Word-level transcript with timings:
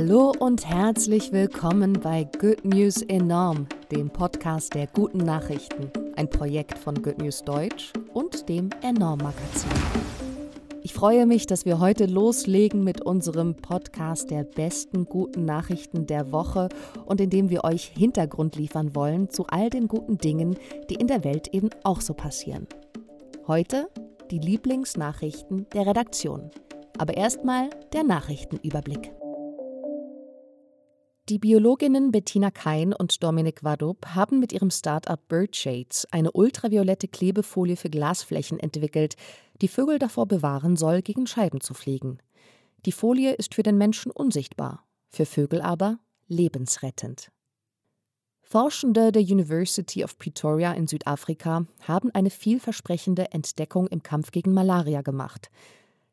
Hallo 0.00 0.32
und 0.38 0.64
herzlich 0.64 1.32
willkommen 1.32 1.94
bei 1.94 2.22
Good 2.22 2.64
News 2.64 3.02
Enorm, 3.02 3.66
dem 3.90 4.10
Podcast 4.10 4.72
der 4.74 4.86
guten 4.86 5.18
Nachrichten, 5.18 5.90
ein 6.14 6.30
Projekt 6.30 6.78
von 6.78 7.02
Good 7.02 7.18
News 7.18 7.42
Deutsch 7.42 7.92
und 8.14 8.48
dem 8.48 8.70
Enorm 8.80 9.18
Magazin. 9.18 9.72
Ich 10.84 10.94
freue 10.94 11.26
mich, 11.26 11.46
dass 11.46 11.64
wir 11.64 11.80
heute 11.80 12.06
loslegen 12.06 12.84
mit 12.84 13.00
unserem 13.00 13.56
Podcast 13.56 14.30
der 14.30 14.44
besten 14.44 15.04
guten 15.04 15.44
Nachrichten 15.44 16.06
der 16.06 16.30
Woche 16.30 16.68
und 17.04 17.20
in 17.20 17.30
dem 17.30 17.50
wir 17.50 17.64
euch 17.64 17.86
Hintergrund 17.86 18.54
liefern 18.54 18.94
wollen 18.94 19.30
zu 19.30 19.48
all 19.48 19.68
den 19.68 19.88
guten 19.88 20.16
Dingen, 20.16 20.56
die 20.90 20.94
in 20.94 21.08
der 21.08 21.24
Welt 21.24 21.48
eben 21.48 21.70
auch 21.82 22.02
so 22.02 22.14
passieren. 22.14 22.68
Heute 23.48 23.88
die 24.30 24.38
Lieblingsnachrichten 24.38 25.66
der 25.74 25.86
Redaktion. 25.88 26.52
Aber 26.98 27.16
erstmal 27.16 27.70
der 27.92 28.04
Nachrichtenüberblick. 28.04 29.10
Die 31.28 31.38
Biologinnen 31.38 32.10
Bettina 32.10 32.50
Kein 32.50 32.94
und 32.94 33.22
Dominik 33.22 33.62
Wadup 33.62 34.14
haben 34.14 34.40
mit 34.40 34.50
ihrem 34.50 34.70
Start-up 34.70 35.28
Birdshades 35.28 36.08
eine 36.10 36.32
ultraviolette 36.32 37.06
Klebefolie 37.06 37.76
für 37.76 37.90
Glasflächen 37.90 38.58
entwickelt, 38.58 39.14
die 39.60 39.68
Vögel 39.68 39.98
davor 39.98 40.24
bewahren 40.24 40.76
soll, 40.76 41.02
gegen 41.02 41.26
Scheiben 41.26 41.60
zu 41.60 41.74
fliegen. 41.74 42.16
Die 42.86 42.92
Folie 42.92 43.34
ist 43.34 43.54
für 43.54 43.62
den 43.62 43.76
Menschen 43.76 44.10
unsichtbar, 44.10 44.86
für 45.10 45.26
Vögel 45.26 45.60
aber 45.60 45.98
lebensrettend. 46.28 47.30
Forschende 48.40 49.12
der 49.12 49.20
University 49.20 50.02
of 50.04 50.16
Pretoria 50.16 50.72
in 50.72 50.86
Südafrika 50.86 51.66
haben 51.86 52.10
eine 52.14 52.30
vielversprechende 52.30 53.32
Entdeckung 53.32 53.86
im 53.88 54.02
Kampf 54.02 54.30
gegen 54.30 54.54
Malaria 54.54 55.02
gemacht. 55.02 55.50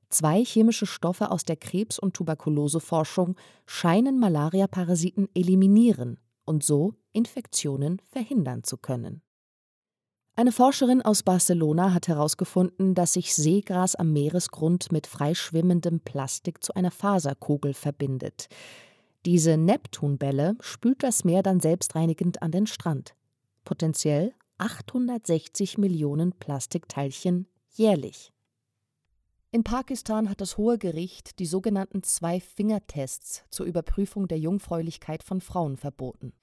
Zwei 0.09 0.43
chemische 0.43 0.85
Stoffe 0.85 1.31
aus 1.31 1.43
der 1.43 1.55
Krebs- 1.55 1.99
und 1.99 2.13
Tuberkuloseforschung 2.13 3.35
scheinen 3.65 4.19
Malariaparasiten 4.19 5.29
eliminieren 5.33 6.19
und 6.45 6.63
so 6.63 6.93
Infektionen 7.11 8.01
verhindern 8.07 8.63
zu 8.63 8.77
können. 8.77 9.21
Eine 10.37 10.51
Forscherin 10.51 11.01
aus 11.01 11.23
Barcelona 11.23 11.93
hat 11.93 12.09
herausgefunden, 12.09 12.93
dass 12.93 13.13
sich 13.13 13.33
Seegras 13.33 13.95
am 13.95 14.11
Meeresgrund 14.11 14.91
mit 14.91 15.07
freischwimmendem 15.07 16.01
Plastik 16.01 16.61
zu 16.61 16.73
einer 16.73 16.91
Faserkugel 16.91 17.73
verbindet. 17.73 18.49
Diese 19.25 19.55
Neptunbälle 19.55 20.57
spült 20.59 21.03
das 21.03 21.23
Meer 21.23 21.41
dann 21.41 21.61
selbstreinigend 21.61 22.41
an 22.41 22.51
den 22.51 22.67
Strand. 22.67 23.15
Potenziell 23.63 24.33
860 24.57 25.77
Millionen 25.77 26.33
Plastikteilchen 26.33 27.47
jährlich. 27.71 28.34
In 29.55 29.63
Pakistan 29.63 30.29
hat 30.29 30.41
das 30.41 30.57
Hohe 30.57 30.77
Gericht 30.77 31.39
die 31.39 31.45
sogenannten 31.45 32.03
Zwei-Finger-Tests 32.03 33.45
zur 33.49 33.65
Überprüfung 33.65 34.27
der 34.27 34.37
Jungfräulichkeit 34.37 35.23
von 35.23 35.39
Frauen 35.39 35.77
verboten. 35.77 36.33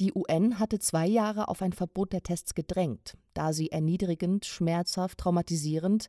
Die 0.00 0.14
UN 0.14 0.58
hatte 0.58 0.78
zwei 0.78 1.06
Jahre 1.06 1.48
auf 1.48 1.60
ein 1.60 1.74
Verbot 1.74 2.14
der 2.14 2.22
Tests 2.22 2.54
gedrängt, 2.54 3.18
da 3.34 3.52
sie 3.52 3.70
erniedrigend, 3.70 4.46
schmerzhaft, 4.46 5.18
traumatisierend 5.18 6.08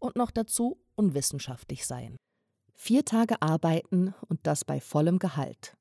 und 0.00 0.16
noch 0.16 0.32
dazu 0.32 0.80
unwissenschaftlich 0.96 1.86
seien. 1.86 2.16
Vier 2.74 3.04
Tage 3.04 3.40
arbeiten 3.40 4.16
und 4.28 4.40
das 4.42 4.64
bei 4.64 4.80
vollem 4.80 5.20
Gehalt. 5.20 5.76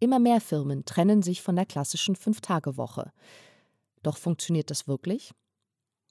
Immer 0.00 0.18
mehr 0.18 0.40
Firmen 0.40 0.86
trennen 0.86 1.22
sich 1.22 1.40
von 1.40 1.54
der 1.54 1.66
klassischen 1.66 2.16
Fünf-Tage-Woche. 2.16 3.12
Doch 4.02 4.16
funktioniert 4.16 4.72
das 4.72 4.88
wirklich? 4.88 5.30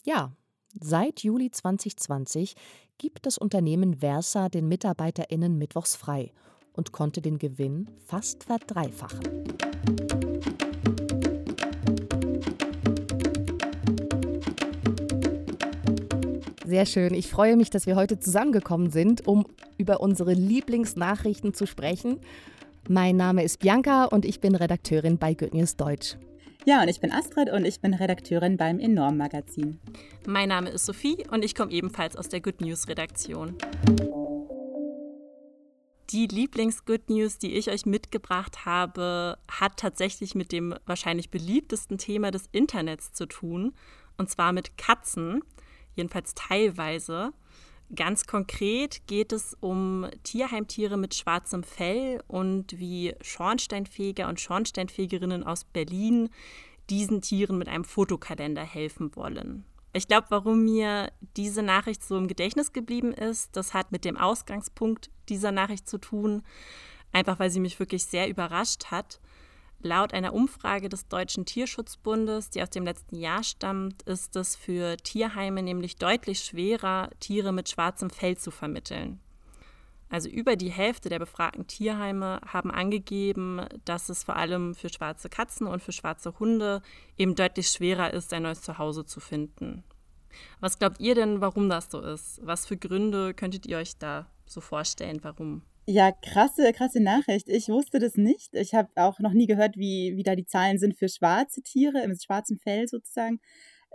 Ja, 0.06 0.31
Seit 0.80 1.23
Juli 1.23 1.52
2020 1.52 2.56
gibt 2.98 3.26
das 3.26 3.38
Unternehmen 3.38 4.00
Versa 4.00 4.50
den 4.50 4.68
MitarbeiterInnen 4.68 5.58
mittwochs 5.58 5.95
frei 5.95 6.34
und 6.73 6.92
konnte 6.92 7.22
den 7.22 7.40
Gewinn 7.40 7.88
fast 8.06 8.44
verdreifachen. 8.44 9.22
Sehr 16.66 16.85
schön. 16.85 17.14
Ich 17.14 17.30
freue 17.30 17.56
mich, 17.56 17.69
dass 17.69 17.85
wir 17.85 17.96
heute 17.96 18.19
zusammengekommen 18.19 18.91
sind, 18.91 19.25
um 19.25 19.46
über 19.78 20.02
unsere 20.02 20.34
Lieblingsnachrichten 20.34 21.53
zu 21.53 21.68
sprechen. 21.68 22.19
Mein 22.90 23.16
Name 23.16 23.44
ist 23.44 23.59
Bianca 23.59 24.06
und 24.06 24.25
ich 24.25 24.41
bin 24.41 24.56
Redakteurin 24.56 25.18
bei 25.18 25.35
Good 25.35 25.53
News 25.53 25.78
Deutsch. 25.78 26.18
Ja, 26.68 26.81
und 26.81 26.88
ich 26.88 27.00
bin 27.00 27.12
Astrid 27.12 27.52
und 27.52 27.64
ich 27.64 27.80
bin 27.80 27.94
Redakteurin 27.94 28.58
beim 28.58 28.80
Enorm 28.80 29.18
Magazin. 29.18 29.80
Mein 30.26 30.50
Name 30.50 30.72
ist 30.72 30.88
Sophie 30.88 31.24
und 31.30 31.46
ich 31.46 31.53
komme 31.53 31.72
ebenfalls 31.72 32.16
aus 32.16 32.28
der 32.28 32.42
Good 32.42 32.59
News 32.59 32.88
Redaktion. 32.88 33.56
Die 36.09 36.26
Lieblings-Good 36.26 37.08
News, 37.12 37.38
die 37.38 37.53
ich 37.53 37.70
euch 37.70 37.86
mitgebracht 37.86 38.66
habe, 38.66 39.38
hat 39.48 39.78
tatsächlich 39.78 40.34
mit 40.34 40.52
dem 40.52 40.74
wahrscheinlich 40.88 41.30
beliebtesten 41.30 42.00
Thema 42.00 42.31
des 42.31 42.50
Internets 42.52 43.14
zu 43.14 43.28
tun, 43.28 43.76
und 44.18 44.32
zwar 44.32 44.52
mit 44.52 44.76
Katzen, 44.76 45.44
jedenfalls 45.94 46.34
teilweise. 46.34 47.32
Ganz 47.94 48.25
konkret 48.25 49.06
geht 49.06 49.31
es 49.31 49.56
um 49.59 50.07
Tierheimtiere 50.23 50.97
mit 50.97 51.13
schwarzem 51.13 51.63
Fell 51.63 52.23
und 52.28 52.79
wie 52.79 53.13
Schornsteinfeger 53.22 54.28
und 54.28 54.40
Schornsteinfegerinnen 54.40 55.44
aus 55.44 55.66
Berlin 55.66 56.29
diesen 56.90 57.22
Tieren 57.22 57.57
mit 57.57 57.68
einem 57.68 57.84
Fotokalender 57.84 58.63
helfen 58.63 59.16
wollen. 59.16 59.66
Ich 59.94 60.07
glaube, 60.07 60.28
warum 60.29 60.63
mir 60.63 61.12
diese 61.38 61.63
Nachricht 61.63 62.03
so 62.03 62.18
im 62.18 62.28
Gedächtnis 62.28 62.73
geblieben 62.73 63.13
ist, 63.13 63.56
das 63.56 63.73
hat 63.73 63.91
mit 63.91 64.03
dem 64.03 64.17
Ausgangspunkt 64.17 65.09
dieser 65.29 65.52
Nachricht 65.52 65.88
zu 65.88 66.00
tun, 66.00 66.44
einfach 67.12 67.40
weil 67.40 67.50
sie 67.50 67.62
mich 67.62 67.79
wirklich 67.79 68.03
sehr 68.03 68.28
überrascht 68.28 68.85
hat. 68.91 69.22
Laut 69.80 70.13
einer 70.13 70.34
Umfrage 70.34 70.90
des 70.90 71.08
Deutschen 71.08 71.46
Tierschutzbundes, 71.46 72.50
die 72.50 72.62
aus 72.62 72.69
dem 72.69 72.86
letzten 72.86 73.16
Jahr 73.16 73.44
stammt, 73.44 74.02
ist 74.03 74.36
es 74.36 74.56
für 74.56 74.97
Tierheime 74.97 75.62
nämlich 75.62 75.97
deutlich 75.97 76.40
schwerer, 76.40 77.09
Tiere 77.19 77.52
mit 77.52 77.69
schwarzem 77.69 78.09
Fell 78.09 78.38
zu 78.38 78.52
vermitteln. 78.52 79.19
Also 80.09 80.30
über 80.30 80.56
die 80.56 80.72
Hälfte 80.72 81.09
der 81.09 81.19
befragten 81.19 81.68
Tierheime 81.68 82.40
haben 82.47 82.72
angegeben, 82.72 83.66
dass 83.85 84.09
es 84.09 84.24
vor 84.24 84.35
allem 84.35 84.75
für 84.75 84.90
schwarze 84.90 85.30
Katzen 85.30 85.68
und 85.68 85.81
für 85.81 85.91
schwarze 85.91 86.40
Hunde 86.40 86.81
eben 87.18 87.35
deutlich 87.35 87.69
schwerer 87.69 88.14
ist, 88.14 88.31
ein 88.34 88.44
neues 88.44 88.62
Zuhause 88.62 89.06
zu 89.06 89.19
finden. 89.19 89.84
Was 90.59 90.80
glaubt 90.80 91.00
ihr 91.00 91.16
denn, 91.16 91.41
warum 91.41 91.69
das 91.69 91.90
so 91.90 92.02
ist? 92.02 92.40
Was 92.44 92.66
für 92.66 92.78
Gründe 92.78 93.34
könntet 93.34 93.66
ihr 93.66 93.78
euch 93.78 93.97
da 93.97 94.28
so 94.46 94.62
vorstellen, 94.62 95.19
warum? 95.24 95.64
Ja, 95.88 96.12
krasse, 96.12 96.72
krasse 96.73 97.00
Nachricht. 97.00 97.47
Ich 97.47 97.68
wusste 97.68 98.00
das 98.00 98.16
nicht. 98.16 98.53
Ich 98.53 98.73
habe 98.73 98.90
auch 98.96 99.19
noch 99.19 99.34
nie 99.34 99.46
gehört, 99.46 99.78
wie, 99.78 100.13
wie 100.16 100.23
da 100.23 100.35
die 100.35 100.46
Zahlen 100.46 100.79
sind 100.79 100.97
für 100.97 101.09
schwarze 101.09 101.62
Tiere, 101.62 102.07
mit 102.07 102.23
schwarzem 102.23 102.57
Fell 102.57 102.88
sozusagen. 102.88 103.40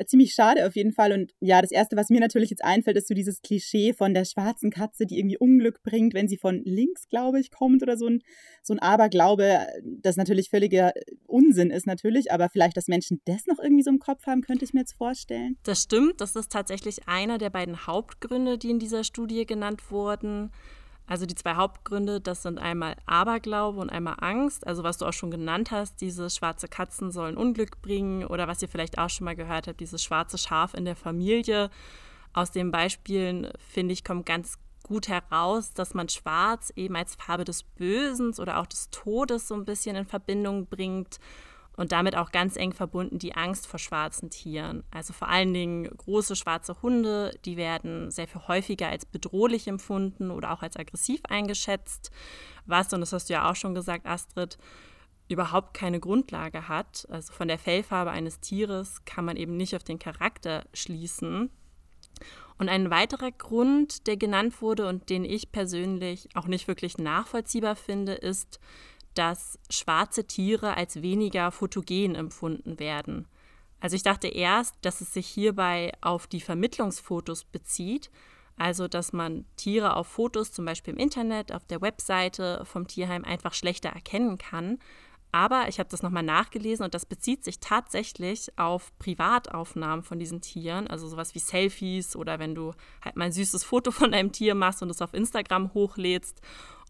Äh, 0.01 0.06
ziemlich 0.06 0.33
schade 0.33 0.67
auf 0.67 0.77
jeden 0.77 0.93
Fall. 0.93 1.12
Und 1.12 1.33
ja, 1.41 1.61
das 1.61 1.71
Erste, 1.71 1.97
was 1.97 2.09
mir 2.09 2.21
natürlich 2.21 2.51
jetzt 2.51 2.65
einfällt, 2.65 2.97
ist 2.97 3.09
so 3.09 3.15
dieses 3.15 3.43
Klischee 3.43 3.93
von 3.93 4.15
der 4.15 4.25
schwarzen 4.25 4.71
Katze, 4.71 5.05
die 5.05 5.19
irgendwie 5.19 5.39
Unglück 5.39 5.83
bringt, 5.83 6.15
wenn 6.15 6.28
sie 6.28 6.39
von 6.39 6.62
links, 6.65 7.09
glaube 7.09 7.41
ich, 7.41 7.51
kommt 7.51 7.83
oder 7.83 7.97
so 7.97 8.07
ein, 8.07 8.22
so 8.62 8.72
ein 8.72 8.78
Aberglaube, 8.78 9.67
das 9.84 10.17
natürlich 10.17 10.49
völliger 10.49 10.93
Unsinn 11.27 11.71
ist 11.71 11.87
natürlich, 11.87 12.33
aber 12.33 12.49
vielleicht, 12.49 12.77
dass 12.77 12.89
Menschen 12.89 13.21
das 13.25 13.47
noch 13.47 13.59
irgendwie 13.59 13.83
so 13.83 13.91
im 13.91 13.99
Kopf 13.99 14.27
haben, 14.27 14.43
könnte 14.43 14.65
ich 14.65 14.72
mir 14.72 14.81
jetzt 14.81 14.95
vorstellen. 14.95 15.57
Das 15.65 15.83
stimmt. 15.83 16.21
Das 16.21 16.34
ist 16.37 16.51
tatsächlich 16.51 17.09
einer 17.09 17.39
der 17.39 17.51
beiden 17.51 17.87
Hauptgründe, 17.87 18.59
die 18.59 18.71
in 18.71 18.78
dieser 18.78 19.05
Studie 19.05 19.45
genannt 19.45 19.91
wurden. 19.91 20.51
Also 21.10 21.26
die 21.26 21.34
zwei 21.34 21.56
Hauptgründe, 21.56 22.21
das 22.21 22.44
sind 22.44 22.60
einmal 22.60 22.94
Aberglaube 23.04 23.81
und 23.81 23.91
einmal 23.91 24.15
Angst. 24.21 24.65
Also 24.65 24.84
was 24.84 24.97
du 24.97 25.06
auch 25.06 25.12
schon 25.12 25.32
genannt 25.32 25.72
hast, 25.72 26.00
diese 26.00 26.31
schwarze 26.31 26.69
Katzen 26.69 27.10
sollen 27.10 27.37
Unglück 27.37 27.82
bringen 27.82 28.25
oder 28.25 28.47
was 28.47 28.62
ihr 28.62 28.69
vielleicht 28.69 28.97
auch 28.97 29.10
schon 29.10 29.25
mal 29.25 29.34
gehört 29.34 29.66
habt, 29.66 29.81
dieses 29.81 30.04
schwarze 30.04 30.38
Schaf 30.38 30.72
in 30.72 30.84
der 30.84 30.94
Familie. 30.94 31.69
Aus 32.32 32.53
den 32.53 32.71
Beispielen, 32.71 33.50
finde 33.59 33.92
ich, 33.92 34.04
kommt 34.04 34.24
ganz 34.24 34.57
gut 34.84 35.09
heraus, 35.09 35.74
dass 35.74 35.95
man 35.95 36.09
Schwarz 36.09 36.72
eben 36.77 36.95
als 36.95 37.16
Farbe 37.16 37.42
des 37.42 37.65
Bösens 37.65 38.39
oder 38.39 38.60
auch 38.60 38.66
des 38.66 38.91
Todes 38.91 39.48
so 39.48 39.56
ein 39.56 39.65
bisschen 39.65 39.97
in 39.97 40.06
Verbindung 40.06 40.66
bringt 40.66 41.18
und 41.80 41.92
damit 41.92 42.15
auch 42.15 42.30
ganz 42.30 42.56
eng 42.56 42.74
verbunden 42.74 43.18
die 43.18 43.34
Angst 43.34 43.66
vor 43.66 43.78
schwarzen 43.78 44.28
Tieren. 44.28 44.84
Also 44.91 45.15
vor 45.15 45.28
allen 45.28 45.54
Dingen 45.54 45.84
große 45.84 46.36
schwarze 46.36 46.77
Hunde, 46.82 47.34
die 47.47 47.56
werden 47.56 48.10
sehr 48.10 48.28
viel 48.28 48.42
häufiger 48.48 48.91
als 48.91 49.06
bedrohlich 49.06 49.66
empfunden 49.66 50.30
oder 50.30 50.53
auch 50.53 50.60
als 50.60 50.77
aggressiv 50.77 51.22
eingeschätzt, 51.27 52.10
was, 52.66 52.92
und 52.92 53.00
das 53.00 53.15
hast 53.15 53.30
du 53.30 53.32
ja 53.32 53.50
auch 53.50 53.56
schon 53.56 53.74
gesagt, 53.74 54.04
Astrid, 54.04 54.59
überhaupt 55.30 55.72
keine 55.72 56.00
Grundlage 56.00 56.68
hat. 56.68 57.06
Also 57.09 57.32
von 57.32 57.48
der 57.48 57.59
Fellfarbe 57.59 58.10
eines 58.10 58.41
Tieres 58.41 59.03
kann 59.06 59.24
man 59.24 59.38
eben 59.38 59.56
nicht 59.56 59.74
auf 59.74 59.82
den 59.82 59.98
Charakter 59.98 60.66
schließen. 60.74 61.48
Und 62.59 62.68
ein 62.68 62.91
weiterer 62.91 63.30
Grund, 63.30 64.06
der 64.06 64.18
genannt 64.18 64.60
wurde 64.60 64.86
und 64.86 65.09
den 65.09 65.24
ich 65.24 65.50
persönlich 65.50 66.28
auch 66.34 66.47
nicht 66.47 66.68
wirklich 66.68 66.98
nachvollziehbar 66.98 67.74
finde, 67.74 68.12
ist, 68.12 68.60
dass 69.15 69.59
schwarze 69.68 70.27
Tiere 70.27 70.77
als 70.77 71.03
weniger 71.03 71.51
fotogen 71.51 72.15
empfunden 72.15 72.78
werden. 72.78 73.27
Also 73.80 73.97
ich 73.97 74.03
dachte 74.03 74.28
erst, 74.28 74.77
dass 74.83 75.01
es 75.01 75.12
sich 75.12 75.27
hierbei 75.27 75.92
auf 76.01 76.27
die 76.27 76.41
Vermittlungsfotos 76.41 77.45
bezieht. 77.45 78.10
Also, 78.57 78.89
dass 78.89 79.15
man 79.15 79.47
Tiere 79.57 79.97
auf 79.97 80.07
Fotos, 80.07 80.53
zum 80.53 80.66
Beispiel 80.66 80.92
im 80.92 81.01
Internet, 81.01 81.51
auf 81.51 81.65
der 81.65 81.80
Webseite 81.80 82.62
vom 82.66 82.86
Tierheim 82.86 83.24
einfach 83.24 83.54
schlechter 83.54 83.89
erkennen 83.89 84.36
kann. 84.36 84.78
Aber 85.33 85.68
ich 85.68 85.78
habe 85.78 85.89
das 85.89 86.03
nochmal 86.03 86.24
nachgelesen 86.24 86.84
und 86.84 86.92
das 86.92 87.06
bezieht 87.06 87.45
sich 87.45 87.60
tatsächlich 87.60 88.51
auf 88.59 88.92
Privataufnahmen 88.98 90.04
von 90.04 90.18
diesen 90.18 90.41
Tieren, 90.41 90.89
also 90.89 91.09
sowas 91.09 91.34
wie 91.34 91.39
Selfies 91.39 92.16
oder 92.16 92.39
wenn 92.39 92.54
du 92.54 92.72
halt 93.03 93.16
mal 93.16 93.27
ein 93.27 93.33
süßes 93.33 93.65
Foto 93.65 93.92
von 93.92 94.13
einem 94.13 94.33
Tier 94.33 94.54
machst 94.54 94.83
und 94.83 94.91
es 94.91 95.01
auf 95.01 95.15
Instagram 95.15 95.72
hochlädst. 95.72 96.41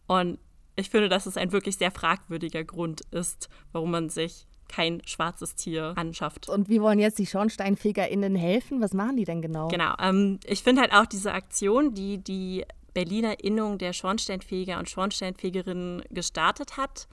Und 0.07 0.39
ich 0.77 0.91
finde, 0.91 1.09
dass 1.09 1.27
es 1.27 1.37
ein 1.37 1.53
wirklich 1.53 1.77
sehr 1.77 1.91
fragwürdiger 1.91 2.65
Grund 2.65 3.03
ist, 3.11 3.49
warum 3.73 3.91
man 3.91 4.09
sich 4.09 4.47
kein 4.69 5.03
schwarzes 5.05 5.57
Tier 5.57 5.95
anschafft. 5.97 6.49
Und 6.49 6.69
wie 6.69 6.81
wollen 6.81 7.01
jetzt 7.01 7.19
die 7.19 7.27
SchornsteinfegerInnen 7.27 8.37
helfen? 8.37 8.81
Was 8.81 8.95
machen 8.95 9.17
die 9.17 9.25
denn 9.25 9.43
genau? 9.43 9.69
Genau. 9.69 9.95
Ähm, 9.99 10.39
ich 10.45 10.63
finde 10.63 10.83
halt 10.83 10.93
auch 10.93 11.07
diese 11.07 11.33
Aktion, 11.33 11.93
die 11.93 12.19
die 12.19 12.65
Berliner 12.95 13.43
Innung 13.43 13.79
der 13.79 13.93
Schornsteinfeger 13.93 14.79
und 14.79 14.89
Schornsteinfegerinnen 14.89 16.05
gestartet 16.11 16.77
hat, 16.77 17.09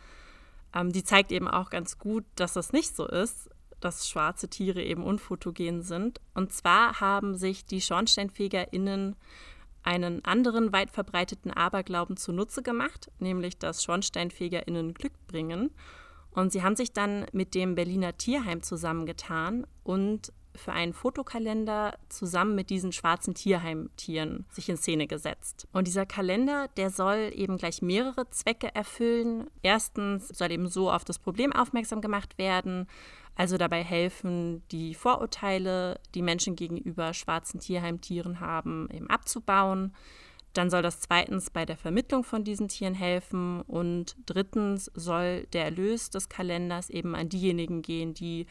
ähm, 0.75 0.91
die 0.91 1.03
zeigt 1.03 1.31
eben 1.31 1.47
auch 1.47 1.69
ganz 1.69 1.97
gut, 1.97 2.25
dass 2.35 2.53
das 2.53 2.73
nicht 2.73 2.95
so 2.95 3.07
ist, 3.07 3.49
dass 3.79 4.09
schwarze 4.09 4.49
Tiere 4.49 4.83
eben 4.83 5.03
unfotogen 5.03 5.81
sind. 5.81 6.19
Und 6.33 6.53
zwar 6.53 6.99
haben 6.99 7.35
sich 7.35 7.65
die 7.65 7.81
SchornsteinfegerInnen 7.81 9.15
einen 9.87 10.23
anderen 10.25 10.73
weit 10.73 10.91
verbreiteten 10.91 11.49
Aberglauben 11.49 12.17
zunutze 12.17 12.61
gemacht, 12.61 13.09
nämlich 13.19 13.57
dass 13.57 13.81
SchornsteinfegerInnen 13.83 14.93
Glück 14.93 15.13
bringen. 15.27 15.71
Und 16.31 16.51
sie 16.51 16.61
haben 16.61 16.75
sich 16.75 16.91
dann 16.91 17.25
mit 17.31 17.55
dem 17.55 17.75
Berliner 17.75 18.17
Tierheim 18.17 18.61
zusammengetan 18.61 19.65
und 19.83 20.33
für 20.57 20.73
einen 20.73 20.93
Fotokalender 20.93 21.97
zusammen 22.09 22.55
mit 22.55 22.69
diesen 22.69 22.91
schwarzen 22.91 23.33
Tierheimtieren 23.33 24.45
sich 24.49 24.69
in 24.69 24.77
Szene 24.77 25.07
gesetzt. 25.07 25.67
Und 25.71 25.87
dieser 25.87 26.05
Kalender, 26.05 26.67
der 26.77 26.89
soll 26.89 27.31
eben 27.33 27.57
gleich 27.57 27.81
mehrere 27.81 28.29
Zwecke 28.29 28.73
erfüllen. 28.75 29.49
Erstens 29.61 30.27
soll 30.29 30.51
eben 30.51 30.67
so 30.67 30.91
auf 30.91 31.05
das 31.05 31.19
Problem 31.19 31.53
aufmerksam 31.53 32.01
gemacht 32.01 32.37
werden, 32.37 32.87
also 33.35 33.57
dabei 33.57 33.83
helfen, 33.83 34.63
die 34.71 34.95
Vorurteile, 34.95 35.99
die 36.15 36.23
Menschen 36.23 36.55
gegenüber 36.55 37.13
schwarzen 37.13 37.59
Tierheimtieren 37.59 38.39
haben, 38.39 38.89
eben 38.91 39.09
abzubauen. 39.09 39.93
Dann 40.53 40.71
soll 40.71 40.81
das 40.81 41.01
zweitens 41.01 41.51
bei 41.51 41.65
der 41.65 41.77
Vermittlung 41.77 42.23
von 42.23 42.43
diesen 42.43 42.67
Tieren 42.67 42.95
helfen 42.95 43.61
und 43.61 44.15
drittens 44.25 44.85
soll 44.95 45.45
der 45.53 45.65
Erlös 45.65 46.09
des 46.09 46.29
Kalenders 46.29 46.89
eben 46.89 47.15
an 47.15 47.29
diejenigen 47.29 47.83
gehen, 47.83 48.15
die 48.15 48.47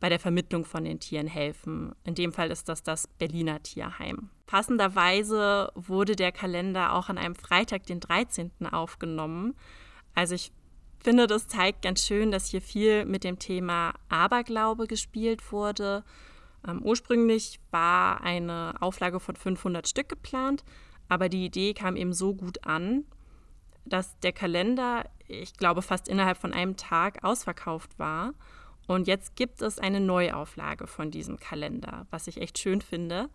bei 0.00 0.08
der 0.08 0.18
Vermittlung 0.18 0.64
von 0.64 0.84
den 0.84 0.98
Tieren 0.98 1.26
helfen. 1.26 1.94
In 2.04 2.14
dem 2.14 2.32
Fall 2.32 2.50
ist 2.50 2.68
das 2.68 2.82
das 2.82 3.06
Berliner 3.06 3.62
Tierheim. 3.62 4.30
Passenderweise 4.46 5.70
wurde 5.74 6.16
der 6.16 6.32
Kalender 6.32 6.94
auch 6.94 7.08
an 7.08 7.18
einem 7.18 7.34
Freitag, 7.34 7.86
den 7.86 8.00
13. 8.00 8.50
aufgenommen. 8.72 9.54
Also 10.14 10.34
ich 10.34 10.52
finde, 10.98 11.26
das 11.26 11.48
zeigt 11.48 11.82
ganz 11.82 12.04
schön, 12.04 12.30
dass 12.30 12.46
hier 12.46 12.62
viel 12.62 13.04
mit 13.04 13.24
dem 13.24 13.38
Thema 13.38 13.94
Aberglaube 14.08 14.86
gespielt 14.86 15.52
wurde. 15.52 16.02
Ähm, 16.66 16.82
ursprünglich 16.82 17.60
war 17.70 18.22
eine 18.22 18.74
Auflage 18.80 19.20
von 19.20 19.36
500 19.36 19.86
Stück 19.88 20.08
geplant, 20.08 20.64
aber 21.08 21.28
die 21.28 21.44
Idee 21.44 21.74
kam 21.74 21.96
eben 21.96 22.12
so 22.12 22.34
gut 22.34 22.66
an, 22.66 23.04
dass 23.84 24.18
der 24.20 24.32
Kalender, 24.32 25.04
ich 25.26 25.54
glaube, 25.54 25.82
fast 25.82 26.08
innerhalb 26.08 26.38
von 26.38 26.52
einem 26.52 26.76
Tag 26.76 27.24
ausverkauft 27.24 27.98
war. 27.98 28.34
Und 28.90 29.06
jetzt 29.06 29.36
gibt 29.36 29.62
es 29.62 29.78
eine 29.78 30.00
Neuauflage 30.00 30.88
von 30.88 31.12
diesem 31.12 31.38
Kalender, 31.38 32.08
was 32.10 32.26
ich 32.26 32.40
echt 32.40 32.58
schön 32.58 32.80
finde. 32.80 33.28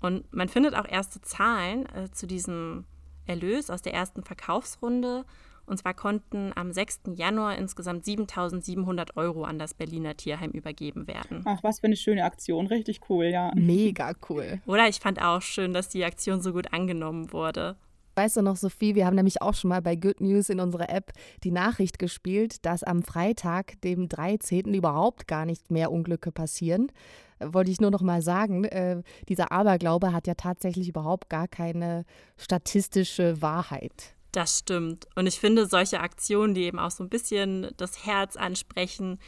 Und 0.00 0.32
man 0.32 0.48
findet 0.48 0.74
auch 0.74 0.88
erste 0.88 1.20
Zahlen 1.20 1.84
äh, 1.94 2.10
zu 2.10 2.26
diesem 2.26 2.86
Erlös 3.26 3.68
aus 3.68 3.82
der 3.82 3.92
ersten 3.92 4.24
Verkaufsrunde. 4.24 5.26
Und 5.66 5.76
zwar 5.76 5.92
konnten 5.92 6.52
am 6.54 6.72
6. 6.72 7.00
Januar 7.16 7.58
insgesamt 7.58 8.06
7700 8.06 9.14
Euro 9.18 9.44
an 9.44 9.58
das 9.58 9.74
Berliner 9.74 10.16
Tierheim 10.16 10.52
übergeben 10.52 11.06
werden. 11.06 11.42
Ach, 11.44 11.62
was 11.62 11.80
für 11.80 11.86
eine 11.86 11.96
schöne 11.96 12.24
Aktion. 12.24 12.66
Richtig 12.66 13.00
cool, 13.10 13.26
ja. 13.26 13.52
Mega 13.54 14.14
cool. 14.30 14.62
Oder 14.64 14.88
ich 14.88 15.00
fand 15.00 15.20
auch 15.20 15.42
schön, 15.42 15.74
dass 15.74 15.90
die 15.90 16.06
Aktion 16.06 16.40
so 16.40 16.54
gut 16.54 16.72
angenommen 16.72 17.30
wurde. 17.30 17.76
Weißt 18.16 18.36
du 18.36 18.42
noch, 18.42 18.56
Sophie, 18.56 18.94
wir 18.94 19.06
haben 19.06 19.16
nämlich 19.16 19.42
auch 19.42 19.54
schon 19.54 19.70
mal 19.70 19.82
bei 19.82 19.96
Good 19.96 20.20
News 20.20 20.48
in 20.48 20.60
unserer 20.60 20.88
App 20.88 21.12
die 21.42 21.50
Nachricht 21.50 21.98
gespielt, 21.98 22.64
dass 22.64 22.84
am 22.84 23.02
Freitag, 23.02 23.80
dem 23.82 24.08
13. 24.08 24.72
überhaupt 24.72 25.26
gar 25.26 25.44
nicht 25.44 25.70
mehr 25.70 25.90
Unglücke 25.90 26.30
passieren. 26.30 26.92
Äh, 27.38 27.52
wollte 27.52 27.70
ich 27.70 27.80
nur 27.80 27.90
noch 27.90 28.02
mal 28.02 28.22
sagen, 28.22 28.64
äh, 28.64 29.02
dieser 29.28 29.50
Aberglaube 29.50 30.12
hat 30.12 30.26
ja 30.26 30.34
tatsächlich 30.34 30.88
überhaupt 30.88 31.28
gar 31.28 31.48
keine 31.48 32.04
statistische 32.36 33.40
Wahrheit. 33.42 34.14
Das 34.32 34.58
stimmt. 34.58 35.06
Und 35.14 35.26
ich 35.26 35.38
finde, 35.38 35.66
solche 35.66 36.00
Aktionen, 36.00 36.54
die 36.54 36.64
eben 36.64 36.78
auch 36.78 36.90
so 36.90 37.04
ein 37.04 37.08
bisschen 37.08 37.70
das 37.76 38.04
Herz 38.04 38.36
ansprechen, 38.36 39.18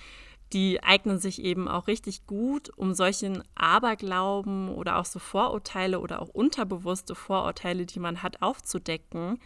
die 0.52 0.82
eignen 0.82 1.18
sich 1.18 1.42
eben 1.42 1.66
auch 1.68 1.88
richtig 1.88 2.26
gut, 2.26 2.70
um 2.76 2.94
solchen 2.94 3.42
Aberglauben 3.56 4.68
oder 4.68 4.98
auch 4.98 5.04
so 5.04 5.18
Vorurteile 5.18 6.00
oder 6.00 6.22
auch 6.22 6.28
unterbewusste 6.28 7.14
Vorurteile, 7.14 7.84
die 7.84 7.98
man 7.98 8.22
hat, 8.22 8.42
aufzudecken. 8.42 9.40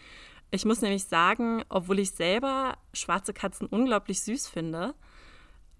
Ich 0.51 0.65
muss 0.65 0.83
nämlich 0.83 1.05
sagen, 1.05 1.65
obwohl 1.69 2.01
ich 2.01 2.11
selber 2.11 2.77
schwarze 2.93 3.33
Katzen 3.33 3.67
unglaublich 3.67 4.21
süß 4.23 4.49
finde, 4.49 4.95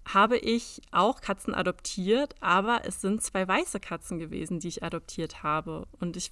habe 0.05 0.37
ich 0.37 0.81
auch 0.91 1.21
Katzen 1.21 1.53
adoptiert, 1.53 2.35
aber 2.39 2.81
es 2.85 3.01
sind 3.01 3.21
zwei 3.21 3.47
weiße 3.47 3.79
Katzen 3.79 4.17
gewesen, 4.17 4.59
die 4.59 4.69
ich 4.69 4.83
adoptiert 4.83 5.43
habe. 5.43 5.87
Und 5.99 6.17
ich, 6.17 6.31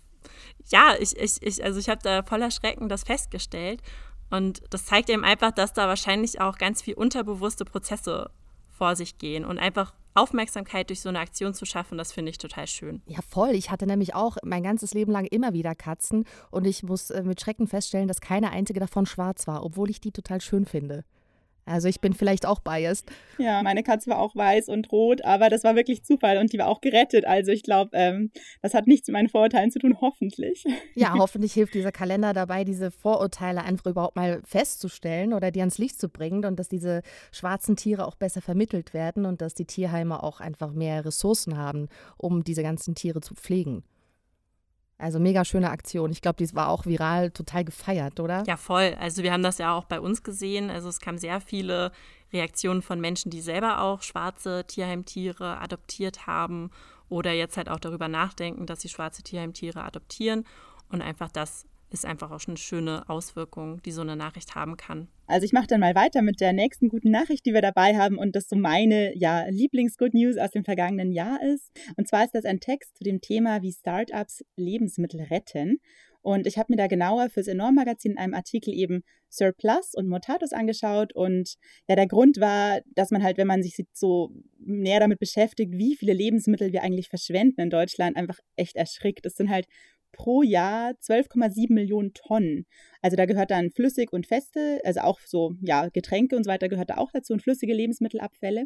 ja, 0.69 0.95
ich, 0.99 1.15
ich, 1.17 1.41
ich 1.41 1.63
also 1.63 1.79
ich 1.79 1.89
habe 1.89 2.01
da 2.01 2.23
voller 2.23 2.49
Schrecken 2.49 2.89
das 2.89 3.03
festgestellt. 3.03 3.83
Und 4.31 4.61
das 4.71 4.85
zeigt 4.85 5.09
eben 5.09 5.23
einfach, 5.23 5.51
dass 5.51 5.73
da 5.73 5.87
wahrscheinlich 5.87 6.41
auch 6.41 6.57
ganz 6.57 6.81
viel 6.81 6.95
unterbewusste 6.95 7.65
Prozesse 7.65 8.31
vor 8.79 8.95
sich 8.95 9.17
gehen 9.17 9.45
und 9.45 9.59
einfach 9.59 9.93
Aufmerksamkeit 10.15 10.89
durch 10.89 11.01
so 11.01 11.09
eine 11.09 11.19
Aktion 11.19 11.53
zu 11.53 11.65
schaffen, 11.65 11.97
das 11.97 12.11
finde 12.11 12.31
ich 12.31 12.37
total 12.37 12.65
schön. 12.65 13.01
Ja, 13.05 13.19
voll. 13.21 13.51
Ich 13.51 13.69
hatte 13.69 13.85
nämlich 13.85 14.15
auch 14.15 14.37
mein 14.43 14.63
ganzes 14.63 14.93
Leben 14.93 15.11
lang 15.11 15.25
immer 15.25 15.53
wieder 15.53 15.75
Katzen 15.75 16.25
und 16.49 16.65
ich 16.65 16.81
muss 16.81 17.11
äh, 17.11 17.23
mit 17.23 17.39
Schrecken 17.39 17.67
feststellen, 17.67 18.07
dass 18.07 18.21
keine 18.21 18.51
einzige 18.51 18.79
davon 18.79 19.05
schwarz 19.05 19.47
war, 19.47 19.63
obwohl 19.63 19.89
ich 19.89 20.01
die 20.01 20.11
total 20.11 20.41
schön 20.41 20.65
finde. 20.65 21.03
Also 21.69 21.87
ich 21.87 22.01
bin 22.01 22.13
vielleicht 22.13 22.45
auch 22.45 22.59
biased. 22.59 23.11
Ja, 23.37 23.61
meine 23.63 23.83
Katze 23.83 24.09
war 24.09 24.19
auch 24.19 24.35
weiß 24.35 24.69
und 24.69 24.91
rot, 24.91 25.23
aber 25.23 25.49
das 25.49 25.63
war 25.63 25.75
wirklich 25.75 26.03
Zufall 26.03 26.37
und 26.37 26.51
die 26.51 26.57
war 26.57 26.67
auch 26.67 26.81
gerettet. 26.81 27.25
Also 27.25 27.51
ich 27.51 27.63
glaube, 27.63 27.91
ähm, 27.93 28.31
das 28.61 28.73
hat 28.73 28.87
nichts 28.87 29.07
mit 29.07 29.13
meinen 29.13 29.29
Vorurteilen 29.29 29.71
zu 29.71 29.79
tun, 29.79 29.97
hoffentlich. 30.01 30.65
Ja, 30.95 31.13
hoffentlich 31.17 31.53
hilft 31.53 31.73
dieser 31.73 31.91
Kalender 31.91 32.33
dabei, 32.33 32.63
diese 32.63 32.91
Vorurteile 32.91 33.63
einfach 33.63 33.85
überhaupt 33.85 34.15
mal 34.15 34.41
festzustellen 34.43 35.33
oder 35.33 35.51
die 35.51 35.59
ans 35.59 35.77
Licht 35.77 35.99
zu 35.99 36.09
bringen 36.09 36.45
und 36.45 36.59
dass 36.59 36.69
diese 36.69 37.01
schwarzen 37.31 37.75
Tiere 37.75 38.05
auch 38.07 38.15
besser 38.15 38.41
vermittelt 38.41 38.93
werden 38.93 39.25
und 39.25 39.41
dass 39.41 39.53
die 39.53 39.65
Tierheime 39.65 40.23
auch 40.23 40.39
einfach 40.39 40.71
mehr 40.71 41.05
Ressourcen 41.05 41.57
haben, 41.57 41.87
um 42.17 42.43
diese 42.43 42.63
ganzen 42.63 42.95
Tiere 42.95 43.21
zu 43.21 43.35
pflegen. 43.35 43.83
Also 44.99 45.17
mega 45.17 45.45
schöne 45.45 45.71
Aktion. 45.71 46.11
Ich 46.11 46.21
glaube, 46.21 46.45
die 46.45 46.53
war 46.53 46.67
auch 46.67 46.85
viral 46.85 47.31
total 47.31 47.63
gefeiert, 47.63 48.19
oder? 48.19 48.43
Ja, 48.45 48.57
voll. 48.57 48.95
Also 48.99 49.23
wir 49.23 49.31
haben 49.31 49.43
das 49.43 49.57
ja 49.57 49.73
auch 49.73 49.85
bei 49.85 49.99
uns 50.01 50.23
gesehen. 50.23 50.69
Also 50.69 50.89
es 50.89 50.99
kamen 50.99 51.17
sehr 51.17 51.39
viele 51.39 51.93
Reaktionen 52.33 52.81
von 52.81 52.99
Menschen, 52.99 53.31
die 53.31 53.41
selber 53.41 53.81
auch 53.81 54.03
schwarze 54.03 54.65
Tierheimtiere 54.67 55.59
adoptiert 55.61 56.27
haben 56.27 56.69
oder 57.07 57.31
jetzt 57.31 57.55
halt 57.57 57.69
auch 57.69 57.79
darüber 57.79 58.07
nachdenken, 58.09 58.65
dass 58.65 58.81
sie 58.81 58.89
schwarze 58.89 59.23
Tierheimtiere 59.23 59.83
adoptieren 59.83 60.45
und 60.89 61.01
einfach 61.01 61.31
das 61.31 61.65
ist 61.89 62.05
einfach 62.05 62.29
auch 62.29 62.39
schon 62.39 62.51
eine 62.51 62.59
schöne 62.59 63.07
Auswirkung, 63.07 63.81
die 63.81 63.91
so 63.91 64.01
eine 64.01 64.15
Nachricht 64.15 64.53
haben 64.53 64.77
kann. 64.77 65.07
Also 65.29 65.45
ich 65.45 65.53
mache 65.53 65.67
dann 65.67 65.79
mal 65.79 65.93
weiter 65.93 66.23
mit 66.23 66.41
der 66.41 66.53
nächsten 66.53 66.89
guten 66.89 67.11
Nachricht, 67.11 67.45
die 67.45 67.53
wir 67.53 67.61
dabei 67.61 67.95
haben 67.95 68.17
und 68.17 68.35
das 68.35 68.49
so 68.49 68.55
meine 68.55 69.15
ja, 69.15 69.45
Lieblings-Good 69.47 70.15
News 70.15 70.37
aus 70.37 70.49
dem 70.49 70.63
vergangenen 70.63 71.11
Jahr 71.11 71.39
ist. 71.43 71.69
Und 71.97 72.07
zwar 72.07 72.25
ist 72.25 72.33
das 72.33 72.45
ein 72.45 72.59
Text 72.59 72.97
zu 72.97 73.03
dem 73.03 73.21
Thema, 73.21 73.61
wie 73.61 73.71
Startups 73.71 74.43
Lebensmittel 74.55 75.21
retten. 75.21 75.77
Und 76.21 76.47
ich 76.47 76.57
habe 76.57 76.73
mir 76.73 76.77
da 76.77 76.87
genauer 76.87 77.29
fürs 77.29 77.47
Enorm-Magazin 77.47 78.13
in 78.13 78.17
einem 78.17 78.33
Artikel 78.33 78.73
eben 78.73 79.03
Surplus 79.29 79.93
und 79.93 80.09
Mortatus 80.09 80.51
angeschaut. 80.51 81.15
Und 81.15 81.55
ja, 81.87 81.95
der 81.95 82.07
Grund 82.07 82.39
war, 82.39 82.81
dass 82.95 83.11
man 83.11 83.21
halt, 83.21 83.37
wenn 83.37 83.47
man 83.47 83.61
sich 83.61 83.77
so 83.93 84.31
näher 84.57 84.99
damit 84.99 85.19
beschäftigt, 85.19 85.73
wie 85.73 85.95
viele 85.95 86.13
Lebensmittel 86.13 86.73
wir 86.73 86.81
eigentlich 86.81 87.07
verschwenden 87.07 87.61
in 87.61 87.69
Deutschland, 87.69 88.17
einfach 88.17 88.39
echt 88.55 88.75
erschrickt. 88.75 89.27
Es 89.27 89.35
sind 89.35 89.51
halt 89.51 89.67
pro 90.11 90.43
Jahr 90.43 90.91
12,7 91.01 91.73
Millionen 91.73 92.13
Tonnen. 92.13 92.65
Also 93.01 93.15
da 93.15 93.25
gehört 93.25 93.51
dann 93.51 93.71
flüssig 93.71 94.11
und 94.11 94.27
feste, 94.27 94.81
also 94.83 95.01
auch 95.01 95.19
so, 95.25 95.55
ja, 95.61 95.87
Getränke 95.89 96.35
und 96.35 96.43
so 96.43 96.49
weiter 96.49 96.69
gehört 96.69 96.89
da 96.89 96.97
auch 96.97 97.11
dazu 97.11 97.33
und 97.33 97.41
flüssige 97.41 97.73
Lebensmittelabfälle. 97.73 98.65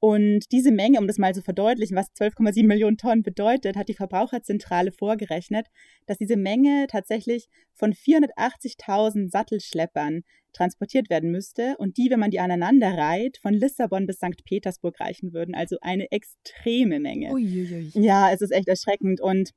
Und 0.00 0.52
diese 0.52 0.70
Menge, 0.70 1.00
um 1.00 1.08
das 1.08 1.18
mal 1.18 1.34
zu 1.34 1.42
verdeutlichen, 1.42 1.96
was 1.96 2.12
12,7 2.14 2.66
Millionen 2.66 2.98
Tonnen 2.98 3.24
bedeutet, 3.24 3.76
hat 3.76 3.88
die 3.88 3.94
Verbraucherzentrale 3.94 4.92
vorgerechnet, 4.92 5.66
dass 6.06 6.18
diese 6.18 6.36
Menge 6.36 6.86
tatsächlich 6.88 7.48
von 7.74 7.92
480.000 7.92 9.28
Sattelschleppern 9.28 10.22
transportiert 10.52 11.10
werden 11.10 11.30
müsste 11.30 11.76
und 11.78 11.96
die, 11.96 12.10
wenn 12.10 12.20
man 12.20 12.30
die 12.30 12.40
aneinander 12.40 12.96
reiht, 12.96 13.38
von 13.38 13.54
Lissabon 13.54 14.06
bis 14.06 14.16
St. 14.16 14.44
Petersburg 14.44 15.00
reichen 15.00 15.32
würden. 15.32 15.54
Also 15.54 15.78
eine 15.80 16.10
extreme 16.12 17.00
Menge. 17.00 17.32
Uiuiui. 17.32 17.90
Ja, 17.94 18.32
es 18.32 18.40
ist 18.40 18.52
echt 18.52 18.68
erschreckend. 18.68 19.20
Und 19.20 19.50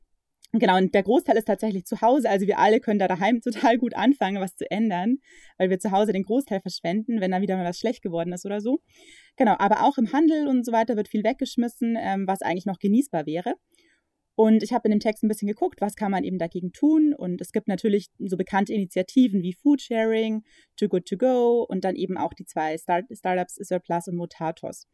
Genau, 0.53 0.77
und 0.77 0.93
der 0.93 1.03
Großteil 1.03 1.37
ist 1.37 1.45
tatsächlich 1.45 1.85
zu 1.85 2.01
Hause. 2.01 2.29
Also 2.29 2.45
wir 2.45 2.59
alle 2.59 2.81
können 2.81 2.99
da 2.99 3.07
daheim 3.07 3.39
total 3.41 3.77
gut 3.77 3.95
anfangen, 3.95 4.41
was 4.41 4.55
zu 4.55 4.69
ändern, 4.69 5.19
weil 5.57 5.69
wir 5.69 5.79
zu 5.79 5.91
Hause 5.91 6.11
den 6.11 6.23
Großteil 6.23 6.59
verschwenden, 6.59 7.21
wenn 7.21 7.31
da 7.31 7.41
wieder 7.41 7.55
mal 7.55 7.65
was 7.65 7.79
schlecht 7.79 8.01
geworden 8.01 8.33
ist 8.33 8.45
oder 8.45 8.59
so. 8.59 8.79
Genau, 9.37 9.55
aber 9.59 9.83
auch 9.83 9.97
im 9.97 10.11
Handel 10.11 10.47
und 10.47 10.65
so 10.65 10.73
weiter 10.73 10.97
wird 10.97 11.07
viel 11.07 11.23
weggeschmissen, 11.23 11.97
ähm, 11.97 12.27
was 12.27 12.41
eigentlich 12.41 12.65
noch 12.65 12.79
genießbar 12.79 13.25
wäre. 13.25 13.55
Und 14.35 14.63
ich 14.63 14.73
habe 14.73 14.87
in 14.87 14.91
dem 14.91 14.99
Text 14.99 15.23
ein 15.23 15.27
bisschen 15.27 15.47
geguckt, 15.47 15.81
was 15.81 15.95
kann 15.95 16.11
man 16.11 16.23
eben 16.23 16.37
dagegen 16.37 16.71
tun. 16.73 17.13
Und 17.13 17.39
es 17.41 17.51
gibt 17.51 17.67
natürlich 17.67 18.07
so 18.17 18.37
bekannte 18.37 18.73
Initiativen 18.73 19.43
wie 19.43 19.53
Foodsharing, 19.53 20.43
Too 20.77 20.87
Good 20.87 21.05
To 21.07 21.17
Go 21.17 21.65
und 21.67 21.83
dann 21.85 21.95
eben 21.95 22.17
auch 22.17 22.33
die 22.33 22.45
zwei 22.45 22.77
Start 22.77 23.05
Startups 23.11 23.55
Surplus 23.55 24.07
und 24.07 24.15
Motatos. 24.15 24.87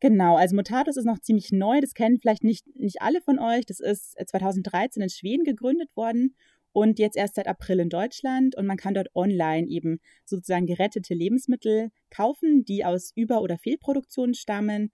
Genau, 0.00 0.36
also 0.36 0.54
Motatus 0.54 0.96
ist 0.96 1.06
noch 1.06 1.20
ziemlich 1.20 1.52
neu, 1.52 1.80
das 1.80 1.94
kennen 1.94 2.18
vielleicht 2.20 2.44
nicht, 2.44 2.66
nicht 2.76 3.00
alle 3.00 3.22
von 3.22 3.38
euch. 3.38 3.64
Das 3.64 3.80
ist 3.80 4.16
2013 4.26 5.02
in 5.02 5.08
Schweden 5.08 5.44
gegründet 5.44 5.96
worden 5.96 6.34
und 6.72 6.98
jetzt 6.98 7.16
erst 7.16 7.36
seit 7.36 7.48
April 7.48 7.80
in 7.80 7.88
Deutschland. 7.88 8.54
Und 8.56 8.66
man 8.66 8.76
kann 8.76 8.92
dort 8.92 9.08
online 9.14 9.66
eben 9.66 9.98
sozusagen 10.26 10.66
gerettete 10.66 11.14
Lebensmittel 11.14 11.90
kaufen, 12.10 12.64
die 12.66 12.84
aus 12.84 13.12
Über- 13.14 13.40
oder 13.40 13.56
Fehlproduktionen 13.56 14.34
stammen 14.34 14.92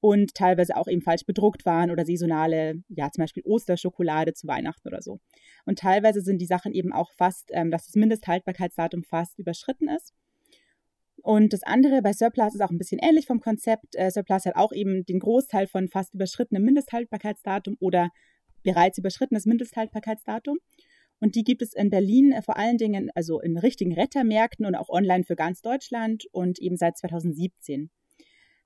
und 0.00 0.34
teilweise 0.34 0.76
auch 0.76 0.86
eben 0.86 1.00
falsch 1.00 1.24
bedruckt 1.24 1.64
waren 1.64 1.90
oder 1.90 2.04
saisonale, 2.04 2.82
ja, 2.90 3.10
zum 3.10 3.22
Beispiel 3.22 3.42
Osterschokolade 3.46 4.34
zu 4.34 4.46
Weihnachten 4.46 4.86
oder 4.86 5.00
so. 5.00 5.18
Und 5.64 5.78
teilweise 5.78 6.20
sind 6.20 6.42
die 6.42 6.46
Sachen 6.46 6.74
eben 6.74 6.92
auch 6.92 7.10
fast, 7.12 7.48
ähm, 7.52 7.70
dass 7.70 7.86
das 7.86 7.94
Mindesthaltbarkeitsdatum 7.94 9.04
fast 9.04 9.38
überschritten 9.38 9.88
ist. 9.88 10.12
Und 11.24 11.54
das 11.54 11.62
andere 11.62 12.02
bei 12.02 12.12
Surplus 12.12 12.54
ist 12.54 12.60
auch 12.60 12.70
ein 12.70 12.76
bisschen 12.76 13.00
ähnlich 13.02 13.26
vom 13.26 13.40
Konzept. 13.40 13.96
Äh, 13.96 14.10
Surplus 14.10 14.44
hat 14.44 14.56
auch 14.56 14.72
eben 14.72 15.06
den 15.06 15.20
Großteil 15.20 15.66
von 15.66 15.88
fast 15.88 16.12
überschrittenem 16.12 16.62
Mindesthaltbarkeitsdatum 16.62 17.78
oder 17.80 18.10
bereits 18.62 18.98
überschrittenes 18.98 19.46
Mindesthaltbarkeitsdatum. 19.46 20.58
Und 21.20 21.34
die 21.34 21.42
gibt 21.42 21.62
es 21.62 21.72
in 21.72 21.88
Berlin 21.88 22.32
äh, 22.32 22.42
vor 22.42 22.58
allen 22.58 22.76
Dingen, 22.76 23.10
also 23.14 23.40
in 23.40 23.56
richtigen 23.56 23.94
Rettermärkten 23.94 24.66
und 24.66 24.74
auch 24.74 24.90
online 24.90 25.24
für 25.24 25.34
ganz 25.34 25.62
Deutschland 25.62 26.26
und 26.30 26.58
eben 26.58 26.76
seit 26.76 26.98
2017. 26.98 27.88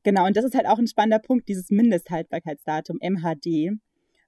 Genau, 0.03 0.27
und 0.27 0.37
das 0.37 0.45
ist 0.45 0.57
halt 0.57 0.67
auch 0.67 0.81
ein 0.81 0.89
spannender 0.89 1.21
Punkt, 1.21 1.49
dieses 1.49 1.71
Mindesthaltbarkeitsdatum, 1.71 2.99
MHD 3.01 3.79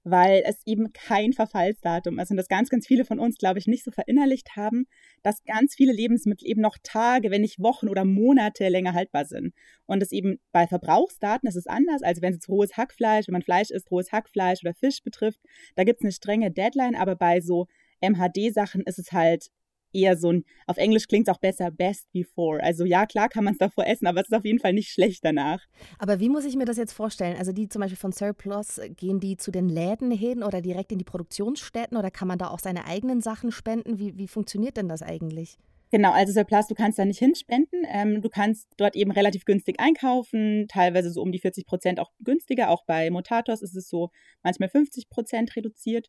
weil 0.03 0.43
es 0.47 0.63
eben 0.67 0.93
kein 0.93 1.33
Verfallsdatum 1.33 2.19
ist 2.19 2.31
und 2.31 2.37
das 2.37 2.49
ganz, 2.49 2.71
ganz 2.71 2.87
viele 2.87 3.05
von 3.05 3.19
uns, 3.19 3.37
glaube 3.37 3.59
ich, 3.59 3.67
nicht 3.67 3.85
so 3.85 3.91
verinnerlicht 3.91 4.57
haben, 4.57 4.87
dass 5.23 5.45
ganz 5.45 5.75
viele 5.75 5.93
Lebensmittel 5.93 6.49
eben 6.49 6.63
noch 6.63 6.79
Tage, 6.83 7.31
wenn 7.31 7.43
nicht 7.43 7.61
Wochen 7.61 7.89
oder 7.89 8.05
Monate 8.05 8.69
länger 8.69 8.95
haltbar 8.95 9.27
sind. 9.27 9.53
Und 9.87 10.01
das 10.01 10.13
eben 10.13 10.41
bei 10.53 10.67
Verbrauchsdaten 10.67 11.49
ist 11.49 11.57
es 11.57 11.67
anders, 11.67 12.03
als 12.03 12.23
wenn 12.23 12.31
es 12.31 12.37
jetzt 12.37 12.49
rohes 12.49 12.77
Hackfleisch, 12.77 13.29
wenn 13.29 13.35
man 13.35 13.43
Fleisch 13.43 13.71
isst, 13.71 13.91
rohes 13.91 14.11
Hackfleisch 14.13 14.61
oder 14.63 14.75
Fisch 14.75 15.03
betrifft, 15.03 15.41
da 15.75 15.85
gibt 15.85 16.01
es 16.01 16.05
eine 16.05 16.13
strenge 16.13 16.51
Deadline, 16.51 16.95
aber 16.95 17.17
bei 17.17 17.41
so 17.41 17.67
MHD-Sachen 18.01 18.83
ist 18.83 18.99
es 18.99 19.13
halt 19.13 19.51
eher 19.93 20.17
so 20.17 20.33
ein, 20.33 20.45
auf 20.67 20.77
Englisch 20.77 21.07
klingt 21.07 21.29
es 21.29 21.35
auch 21.35 21.41
besser, 21.41 21.71
best 21.71 22.11
before. 22.13 22.63
Also 22.63 22.85
ja, 22.85 23.07
klar 23.07 23.29
kann 23.29 23.45
man 23.45 23.55
es 23.55 23.59
davor 23.59 23.87
essen, 23.87 24.07
aber 24.07 24.21
es 24.21 24.29
ist 24.29 24.37
auf 24.37 24.45
jeden 24.45 24.59
Fall 24.59 24.73
nicht 24.73 24.91
schlecht 24.91 25.25
danach. 25.25 25.61
Aber 25.99 26.21
wie 26.21 26.29
muss 26.29 26.45
ich 26.45 26.57
mir 26.57 26.65
das 26.65 26.77
jetzt 26.77 26.93
vorstellen? 26.93 27.37
Also 27.37 27.53
die 27.53 27.69
zum 27.69 27.81
Beispiel 27.81 27.99
von 27.99 28.13
Surplus, 28.13 28.81
gehen 28.97 29.21
die 29.21 29.37
zu 29.37 29.51
den 29.51 29.69
Läden 29.69 30.11
hin 30.11 30.43
oder 30.43 30.61
direkt 30.61 30.93
in 30.93 30.99
die 30.99 31.05
Produktionsstätten 31.05 31.97
oder 31.97 32.11
kann 32.11 32.29
man 32.29 32.39
da 32.39 32.49
auch 32.49 32.59
seine 32.61 32.87
eigenen 32.87 33.21
Sachen 33.21 33.53
spenden? 33.53 33.99
Wie, 33.99 34.17
wie 34.17 34.29
funktioniert 34.29 34.77
denn 34.77 34.89
das 34.89 35.03
eigentlich? 35.03 35.59
Genau, 35.93 36.13
also 36.13 36.33
Surplus, 36.33 36.69
du 36.69 36.75
kannst 36.77 37.01
da 37.01 37.05
nicht 37.05 37.19
hinspenden. 37.19 37.85
Ähm, 37.89 38.23
du 38.23 38.29
kannst 38.29 38.69
dort 38.77 38.95
eben 38.95 39.11
relativ 39.11 39.45
günstig 39.45 39.81
einkaufen, 39.81 40.69
teilweise 40.69 41.11
so 41.11 41.21
um 41.21 41.33
die 41.33 41.41
40 41.41 41.67
Prozent 41.67 41.99
auch 41.99 42.13
günstiger. 42.21 42.71
Auch 42.71 42.85
bei 42.85 43.11
Motatos 43.11 43.61
ist 43.61 43.75
es 43.75 43.89
so 43.89 44.11
manchmal 44.45 44.69
50 44.69 45.11
Prozent 45.11 45.57
reduziert. 45.57 46.09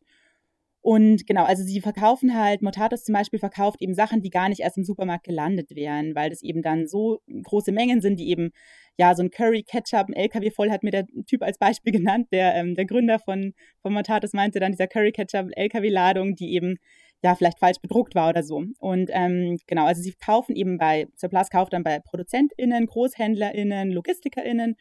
Und 0.82 1.28
genau, 1.28 1.44
also 1.44 1.62
sie 1.62 1.80
verkaufen 1.80 2.36
halt, 2.36 2.60
Motatos 2.60 3.04
zum 3.04 3.12
Beispiel 3.12 3.38
verkauft 3.38 3.80
eben 3.80 3.94
Sachen, 3.94 4.20
die 4.20 4.30
gar 4.30 4.48
nicht 4.48 4.60
erst 4.60 4.76
im 4.76 4.84
Supermarkt 4.84 5.24
gelandet 5.24 5.76
wären, 5.76 6.16
weil 6.16 6.28
das 6.28 6.42
eben 6.42 6.60
dann 6.60 6.88
so 6.88 7.20
große 7.44 7.70
Mengen 7.70 8.00
sind, 8.00 8.18
die 8.18 8.28
eben, 8.28 8.50
ja, 8.98 9.14
so 9.14 9.22
ein 9.22 9.30
Curry 9.30 9.62
Ketchup, 9.62 10.08
ein 10.08 10.12
LKW 10.12 10.50
voll 10.50 10.70
hat 10.72 10.82
mir 10.82 10.90
der 10.90 11.06
Typ 11.26 11.42
als 11.42 11.58
Beispiel 11.58 11.92
genannt, 11.92 12.26
der, 12.32 12.56
ähm, 12.56 12.74
der 12.74 12.84
Gründer 12.84 13.20
von, 13.20 13.54
von 13.80 13.92
Motatos 13.92 14.32
meinte 14.32 14.58
dann 14.58 14.72
dieser 14.72 14.88
Curry 14.88 15.12
Ketchup 15.12 15.50
LKW-Ladung, 15.54 16.34
die 16.34 16.52
eben, 16.52 16.78
ja, 17.22 17.36
vielleicht 17.36 17.60
falsch 17.60 17.78
bedruckt 17.80 18.16
war 18.16 18.30
oder 18.30 18.42
so. 18.42 18.64
Und 18.80 19.08
ähm, 19.12 19.58
genau, 19.68 19.84
also 19.86 20.02
sie 20.02 20.14
kaufen 20.14 20.56
eben 20.56 20.78
bei, 20.78 21.06
Surplus 21.14 21.50
kauft 21.50 21.72
dann 21.74 21.84
bei 21.84 22.00
ProduzentInnen, 22.00 22.86
GroßhändlerInnen, 22.86 23.92
LogistikerInnen 23.92 24.74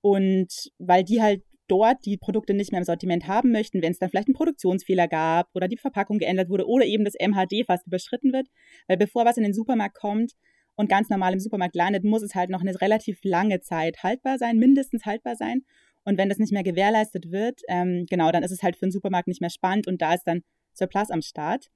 und 0.00 0.72
weil 0.78 1.04
die 1.04 1.22
halt 1.22 1.42
dort 1.68 2.04
die 2.04 2.16
Produkte 2.16 2.54
nicht 2.54 2.72
mehr 2.72 2.80
im 2.80 2.84
Sortiment 2.84 3.26
haben 3.26 3.50
möchten, 3.50 3.82
wenn 3.82 3.92
es 3.92 3.98
dann 3.98 4.10
vielleicht 4.10 4.28
einen 4.28 4.34
Produktionsfehler 4.34 5.08
gab 5.08 5.48
oder 5.54 5.68
die 5.68 5.76
Verpackung 5.76 6.18
geändert 6.18 6.48
wurde 6.48 6.66
oder 6.66 6.84
eben 6.84 7.04
das 7.04 7.14
MHD 7.14 7.64
fast 7.66 7.86
überschritten 7.86 8.32
wird. 8.32 8.48
Weil 8.86 8.96
bevor 8.96 9.24
was 9.24 9.36
in 9.36 9.44
den 9.44 9.54
Supermarkt 9.54 9.96
kommt 9.96 10.32
und 10.76 10.88
ganz 10.88 11.08
normal 11.08 11.32
im 11.32 11.40
Supermarkt 11.40 11.74
landet, 11.74 12.04
muss 12.04 12.22
es 12.22 12.34
halt 12.34 12.50
noch 12.50 12.60
eine 12.60 12.80
relativ 12.80 13.20
lange 13.22 13.60
Zeit 13.60 14.02
haltbar 14.02 14.38
sein, 14.38 14.58
mindestens 14.58 15.06
haltbar 15.06 15.36
sein. 15.36 15.62
Und 16.04 16.18
wenn 16.18 16.28
das 16.28 16.38
nicht 16.38 16.52
mehr 16.52 16.62
gewährleistet 16.62 17.30
wird, 17.30 17.62
ähm, 17.68 18.04
genau, 18.10 18.30
dann 18.30 18.42
ist 18.42 18.50
es 18.50 18.62
halt 18.62 18.76
für 18.76 18.86
den 18.86 18.92
Supermarkt 18.92 19.28
nicht 19.28 19.40
mehr 19.40 19.50
spannend 19.50 19.86
und 19.86 20.02
da 20.02 20.14
ist 20.14 20.24
dann 20.24 20.42
Surplus 20.74 21.10
am 21.10 21.22
Start. 21.22 21.70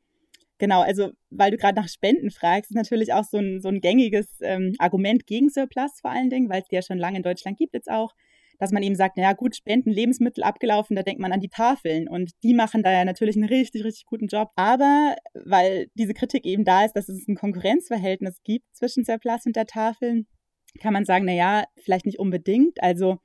Genau, 0.59 0.83
also 0.83 1.13
weil 1.31 1.53
du 1.53 1.57
gerade 1.57 1.81
nach 1.81 1.89
Spenden 1.89 2.31
fragst, 2.31 2.71
ist 2.71 2.77
natürlich 2.77 3.13
auch 3.13 3.25
so 3.25 3.39
ein, 3.39 3.61
so 3.61 3.69
ein 3.69 3.81
gängiges 3.81 4.27
ähm, 4.41 4.75
Argument 4.79 5.25
gegen 5.27 5.49
Surplus 5.49 6.01
vor 6.01 6.11
allen 6.11 6.31
Dingen, 6.31 6.51
weil 6.51 6.63
es 6.63 6.69
die 6.69 6.75
ja 6.75 6.83
schon 6.83 6.99
lange 6.99 7.19
in 7.19 7.23
Deutschland 7.23 7.57
gibt 7.57 7.75
jetzt 7.75 7.91
auch 7.91 8.13
dass 8.59 8.73
man 8.73 8.83
eben 8.83 8.97
sagt, 8.97 9.17
naja 9.17 9.33
gut, 9.33 9.55
Spenden, 9.57 9.91
Lebensmittel 9.91 10.43
abgelaufen, 10.43 10.97
da 10.97 11.03
denkt 11.03 11.21
man 11.21 11.33
an 11.33 11.41
die 11.41 11.49
Tafeln 11.49 12.09
und 12.09 12.33
die 12.43 12.55
machen 12.55 12.83
da 12.83 12.93
ja 12.93 13.05
natürlich 13.05 13.37
einen 13.37 13.49
richtig, 13.49 13.85
richtig 13.85 14.07
guten 14.07 14.27
Job. 14.27 14.51
Aber 14.57 15.17
weil 15.35 15.89
diese 15.95 16.15
Kritik 16.15 16.45
eben 16.45 16.65
da 16.65 16.85
ist, 16.85 16.95
dass 16.95 17.09
es 17.09 17.29
ein 17.29 17.37
Konkurrenzverhältnis 17.37 18.43
gibt 18.43 18.65
zwischen 18.73 19.05
Surplus 19.05 19.47
und 19.47 19.57
der 19.57 19.67
Tafeln, 19.67 20.27
kann 20.81 20.93
man 20.93 21.05
sagen, 21.05 21.25
naja, 21.25 21.65
vielleicht 21.77 22.07
nicht 22.07 22.19
unbedingt. 22.19 22.83
Also 22.83 23.19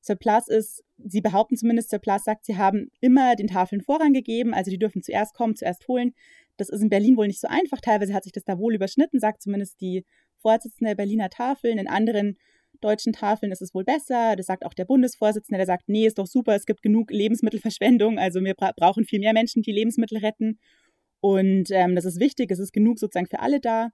Surplus 0.00 0.48
ist, 0.48 0.84
sie 0.98 1.20
behaupten 1.20 1.56
zumindest, 1.56 1.90
Surplus 1.90 2.24
sagt, 2.24 2.44
sie 2.44 2.56
haben 2.56 2.90
immer 3.00 3.34
den 3.34 3.48
Tafeln 3.48 3.82
Vorrang 3.82 4.12
gegeben, 4.12 4.54
also 4.54 4.70
die 4.70 4.78
dürfen 4.78 5.02
zuerst 5.02 5.34
kommen, 5.34 5.56
zuerst 5.56 5.88
holen. 5.88 6.14
Das 6.56 6.68
ist 6.68 6.80
in 6.80 6.88
Berlin 6.88 7.16
wohl 7.16 7.26
nicht 7.26 7.40
so 7.40 7.48
einfach. 7.48 7.80
Teilweise 7.80 8.14
hat 8.14 8.22
sich 8.24 8.32
das 8.32 8.44
da 8.44 8.58
wohl 8.58 8.74
überschnitten, 8.74 9.18
sagt 9.18 9.42
zumindest 9.42 9.80
die 9.80 10.04
Vorsitzende 10.38 10.90
der 10.90 10.94
Berliner 10.94 11.28
Tafeln. 11.28 11.78
In 11.78 11.88
anderen 11.88 12.38
deutschen 12.80 13.12
Tafeln 13.12 13.52
ist 13.52 13.62
es 13.62 13.74
wohl 13.74 13.84
besser. 13.84 14.36
Das 14.36 14.46
sagt 14.46 14.64
auch 14.64 14.74
der 14.74 14.84
Bundesvorsitzende, 14.84 15.58
der 15.58 15.66
sagt, 15.66 15.88
nee, 15.88 16.06
ist 16.06 16.18
doch 16.18 16.26
super, 16.26 16.54
es 16.54 16.66
gibt 16.66 16.82
genug 16.82 17.10
Lebensmittelverschwendung, 17.10 18.18
also 18.18 18.42
wir 18.42 18.54
bra 18.54 18.72
brauchen 18.76 19.04
viel 19.04 19.20
mehr 19.20 19.32
Menschen, 19.32 19.62
die 19.62 19.72
Lebensmittel 19.72 20.18
retten. 20.18 20.58
Und 21.20 21.70
ähm, 21.70 21.94
das 21.94 22.04
ist 22.04 22.20
wichtig, 22.20 22.50
es 22.50 22.58
ist 22.58 22.72
genug 22.72 22.98
sozusagen 22.98 23.26
für 23.26 23.40
alle 23.40 23.60
da. 23.60 23.90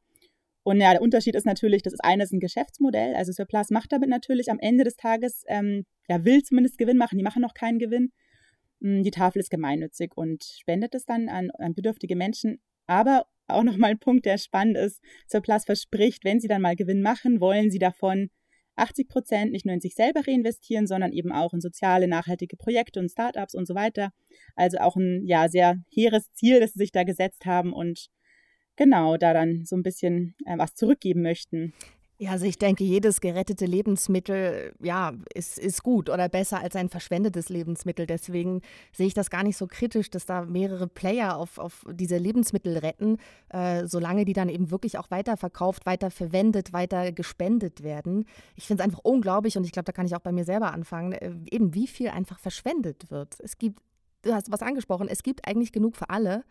Und 0.65 0.81
ja, 0.81 0.93
der 0.93 1.03
Unterschied 1.03 1.35
ist 1.35 1.47
natürlich, 1.47 1.83
das 1.83 1.93
ist 1.93 2.05
eines 2.05 2.33
ein 2.33 2.41
Geschäftsmodell. 2.41 3.15
Also 3.15 3.33
Surplus 3.33 3.71
macht 3.71 3.93
damit 3.93 4.09
natürlich 4.09 4.51
am 4.51 4.59
Ende 4.61 4.85
des 4.85 4.97
Tages, 4.97 5.43
ähm, 5.49 5.85
ja, 6.09 6.25
will 6.25 6.43
zumindest 6.43 6.79
Gewinn 6.79 6.99
machen, 6.99 7.19
die 7.19 7.25
machen 7.25 7.43
noch 7.43 7.55
keinen 7.55 7.79
Gewinn. 7.79 8.12
Hm, 8.81 9.03
die 9.03 9.11
Tafel 9.11 9.41
ist 9.41 9.51
gemeinnützig 9.51 10.12
und 10.17 10.45
spendet 10.45 10.95
es 10.95 11.05
dann 11.05 11.29
an, 11.29 11.51
an 11.53 11.75
bedürftige 11.75 12.17
Menschen. 12.17 12.61
Aber 12.87 13.27
auch 13.49 13.62
nochmal 13.62 13.91
ein 13.91 13.99
Punkt, 13.99 14.27
der 14.27 14.39
spannend 14.39 14.77
ist, 14.77 15.01
Surplus 15.29 15.65
verspricht, 15.65 16.25
wenn 16.25 16.41
sie 16.41 16.49
dann 16.49 16.62
mal 16.62 16.77
Gewinn 16.77 17.03
machen, 17.03 17.41
wollen 17.41 17.71
sie 17.71 17.79
davon 17.79 18.31
80 18.76 19.09
Prozent 19.09 19.52
nicht 19.52 19.67
nur 19.67 19.75
in 19.75 19.81
sich 19.81 19.95
selber 19.95 20.26
reinvestieren, 20.26 20.87
sondern 20.87 21.12
eben 21.12 21.33
auch 21.33 21.52
in 21.52 21.61
soziale, 21.61 22.09
nachhaltige 22.09 22.57
Projekte 22.57 23.00
und 23.00 23.11
Startups 23.11 23.55
und 23.55 23.67
so 23.67 23.75
weiter. 23.75 24.12
Also 24.57 24.79
auch 24.79 24.97
ein 24.97 25.26
ja 25.26 25.49
sehr 25.49 25.76
hehres 25.91 26.33
Ziel, 26.33 26.61
das 26.61 26.73
sie 26.73 26.81
sich 26.81 26.93
da 26.93 27.05
gesetzt 27.05 27.45
haben 27.45 27.73
und 27.73 28.09
genau 28.76 29.17
da 29.17 29.33
dann 29.33 29.64
so 29.64 29.76
ein 29.76 29.83
bisschen 29.83 30.35
äh, 30.47 30.57
was 30.59 30.75
zurückgeben 30.75 31.23
möchten. 31.23 31.75
Ja, 32.23 32.31
also 32.31 32.47
ich 32.47 32.57
denke, 32.57 32.85
jedes 32.85 33.21
gerettete 33.21 33.67
Lebensmittel, 33.67 34.73
ja, 34.81 35.12
ist, 35.35 35.59
ist 35.59 35.83
gut 35.83 36.09
oder 36.09 36.29
besser 36.29 36.61
als 36.61 36.76
ein 36.76 36.88
verschwendetes 36.88 37.49
Lebensmittel. 37.49 38.07
Deswegen 38.07 38.61
sehe 38.93 39.09
ich 39.09 39.14
das 39.14 39.29
gar 39.29 39.43
nicht 39.43 39.57
so 39.57 39.67
kritisch, 39.67 40.09
dass 40.09 40.25
da 40.25 40.43
mehrere 40.43 40.87
Player 40.87 41.37
auf, 41.37 41.59
auf 41.59 41.85
diese 41.91 42.19
Lebensmittel 42.19 42.79
retten, 42.79 43.17
äh, 43.49 43.88
solange 43.88 44.25
die 44.25 44.35
dann 44.35 44.49
eben 44.49 44.71
wirklich 44.71 44.99
auch 44.99 45.11
weiterverkauft, 45.11 45.85
weiter 45.85 46.12
verwendet, 46.12 46.73
weiter 46.73 47.11
gespendet 47.11 47.83
werden. 47.83 48.26
Ich 48.55 48.69
finde 48.69 48.85
es 48.85 48.85
einfach 48.85 49.00
unglaublich 49.02 49.57
und 49.57 49.64
ich 49.64 49.73
glaube, 49.73 49.87
da 49.87 49.93
kann 49.93 50.07
ich 50.07 50.14
auch 50.14 50.21
bei 50.21 50.31
mir 50.31 50.45
selber 50.45 50.73
anfangen, 50.73 51.11
äh, 51.14 51.33
eben 51.50 51.75
wie 51.75 51.88
viel 51.88 52.11
einfach 52.11 52.38
verschwendet 52.38 53.11
wird. 53.11 53.35
Es 53.41 53.59
gibt, 53.59 53.81
du 54.23 54.33
hast 54.33 54.52
was 54.52 54.62
angesprochen, 54.62 55.09
es 55.09 55.25
gibt 55.25 55.49
eigentlich 55.49 55.73
genug 55.73 55.97
für 55.97 56.09
alle 56.09 56.45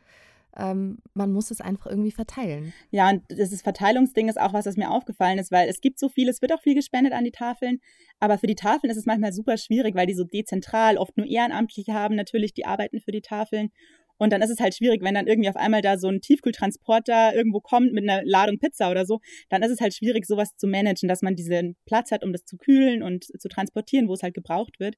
ähm, 0.58 1.00
man 1.14 1.32
muss 1.32 1.52
es 1.52 1.62
einfach 1.62 1.88
irgendwie 1.88 2.12
verteilen. 2.12 2.74
Ja, 2.90 3.10
und 3.10 3.24
das 3.30 3.62
Verteilungsding 3.62 4.30
ist 4.30 4.40
auch 4.40 4.54
was, 4.54 4.66
was 4.66 4.78
mir 4.78 4.92
aufgefallen 4.92 5.40
ist, 5.40 5.52
weil 5.52 5.70
es 5.70 5.82
gibt 5.82 6.00
so 6.00 6.10
viel, 6.10 6.30
es 6.30 6.42
wird 6.42 6.54
auch 6.54 6.62
viel 6.62 6.76
gespendet 6.76 7.14
an 7.14 7.24
die 7.24 7.32
Tafeln, 7.32 7.80
aber 8.20 8.38
für 8.38 8.48
die 8.48 8.56
Tafeln 8.56 8.92
ist 8.92 8.98
es 8.98 9.06
manchmal 9.06 9.34
super 9.34 9.58
schwierig, 9.58 9.96
weil 9.96 10.08
die 10.08 10.14
so 10.14 10.24
dezentral 10.24 10.98
oft 10.98 11.18
nur 11.18 11.26
Ehrenamtliche 11.26 11.94
haben, 11.94 12.16
natürlich, 12.16 12.54
die 12.54 12.66
arbeiten 12.66 13.00
für 13.00 13.12
die 13.12 13.22
Tafeln. 13.22 13.72
Und 14.18 14.32
dann 14.32 14.44
ist 14.44 14.52
es 14.52 14.60
halt 14.60 14.76
schwierig, 14.76 15.02
wenn 15.02 15.16
dann 15.16 15.26
irgendwie 15.26 15.50
auf 15.50 15.56
einmal 15.56 15.82
da 15.82 15.98
so 15.98 16.08
ein 16.08 16.22
Tiefkühltransporter 16.22 17.34
irgendwo 17.34 17.60
kommt 17.60 17.92
mit 17.92 18.08
einer 18.08 18.24
Ladung 18.24 18.60
Pizza 18.60 18.92
oder 18.92 19.04
so, 19.04 19.20
dann 19.50 19.64
ist 19.64 19.72
es 19.72 19.82
halt 19.82 19.96
schwierig, 19.96 20.28
sowas 20.28 20.56
zu 20.58 20.68
managen, 20.68 21.10
dass 21.10 21.24
man 21.24 21.36
diesen 21.36 21.76
Platz 21.88 22.12
hat, 22.12 22.24
um 22.24 22.32
das 22.32 22.46
zu 22.46 22.58
kühlen 22.58 23.02
und 23.02 23.24
zu 23.24 23.50
transportieren, 23.50 24.08
wo 24.08 24.14
es 24.14 24.22
halt 24.22 24.36
gebraucht 24.36 24.80
wird. 24.80 24.96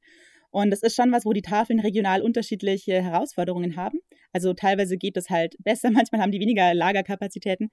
Und 0.53 0.69
das 0.69 0.83
ist 0.83 0.95
schon 0.95 1.11
was, 1.11 1.25
wo 1.25 1.33
die 1.33 1.41
Tafeln 1.41 1.79
regional 1.79 2.21
unterschiedliche 2.21 3.01
Herausforderungen 3.01 3.75
haben. 3.75 3.97
Also 4.33 4.53
teilweise 4.53 4.97
geht 4.97 5.17
es 5.17 5.31
halt 5.31 5.55
besser, 5.63 5.89
manchmal 5.91 6.21
haben 6.21 6.31
die 6.31 6.39
weniger 6.39 6.75
Lagerkapazitäten. 6.75 7.71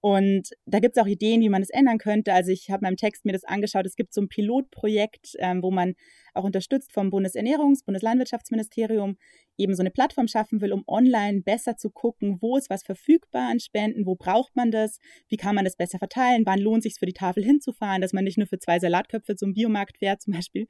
Und 0.00 0.48
da 0.64 0.78
gibt 0.78 0.96
es 0.96 1.02
auch 1.02 1.06
Ideen, 1.06 1.42
wie 1.42 1.50
man 1.50 1.60
das 1.60 1.70
ändern 1.70 1.98
könnte. 1.98 2.32
Also 2.32 2.50
ich 2.50 2.70
habe 2.70 2.82
meinem 2.82 2.96
Text 2.96 3.24
mir 3.26 3.32
das 3.32 3.44
angeschaut. 3.44 3.84
Es 3.84 3.96
gibt 3.96 4.14
so 4.14 4.22
ein 4.22 4.28
Pilotprojekt, 4.28 5.34
ähm, 5.38 5.62
wo 5.62 5.70
man 5.70 5.94
auch 6.32 6.44
unterstützt 6.44 6.92
vom 6.92 7.10
Bundesernährungs-, 7.10 7.84
Bundeslandwirtschaftsministerium 7.84 9.16
eben 9.58 9.74
so 9.74 9.82
eine 9.82 9.90
Plattform 9.90 10.26
schaffen 10.26 10.62
will, 10.62 10.72
um 10.72 10.84
online 10.86 11.42
besser 11.42 11.76
zu 11.76 11.90
gucken, 11.90 12.38
wo 12.40 12.56
ist 12.56 12.70
was 12.70 12.82
verfügbar 12.82 13.50
an 13.50 13.60
Spenden, 13.60 14.06
wo 14.06 14.14
braucht 14.14 14.56
man 14.56 14.70
das, 14.70 14.98
wie 15.28 15.36
kann 15.36 15.54
man 15.54 15.64
das 15.64 15.76
besser 15.76 15.98
verteilen, 15.98 16.44
wann 16.46 16.60
lohnt 16.60 16.82
sich 16.82 16.94
für 16.98 17.06
die 17.06 17.12
Tafel 17.12 17.44
hinzufahren, 17.44 18.00
dass 18.00 18.14
man 18.14 18.24
nicht 18.24 18.38
nur 18.38 18.46
für 18.46 18.58
zwei 18.58 18.78
Salatköpfe 18.78 19.36
zum 19.36 19.52
Biomarkt 19.52 19.98
fährt 19.98 20.22
zum 20.22 20.32
Beispiel. 20.32 20.66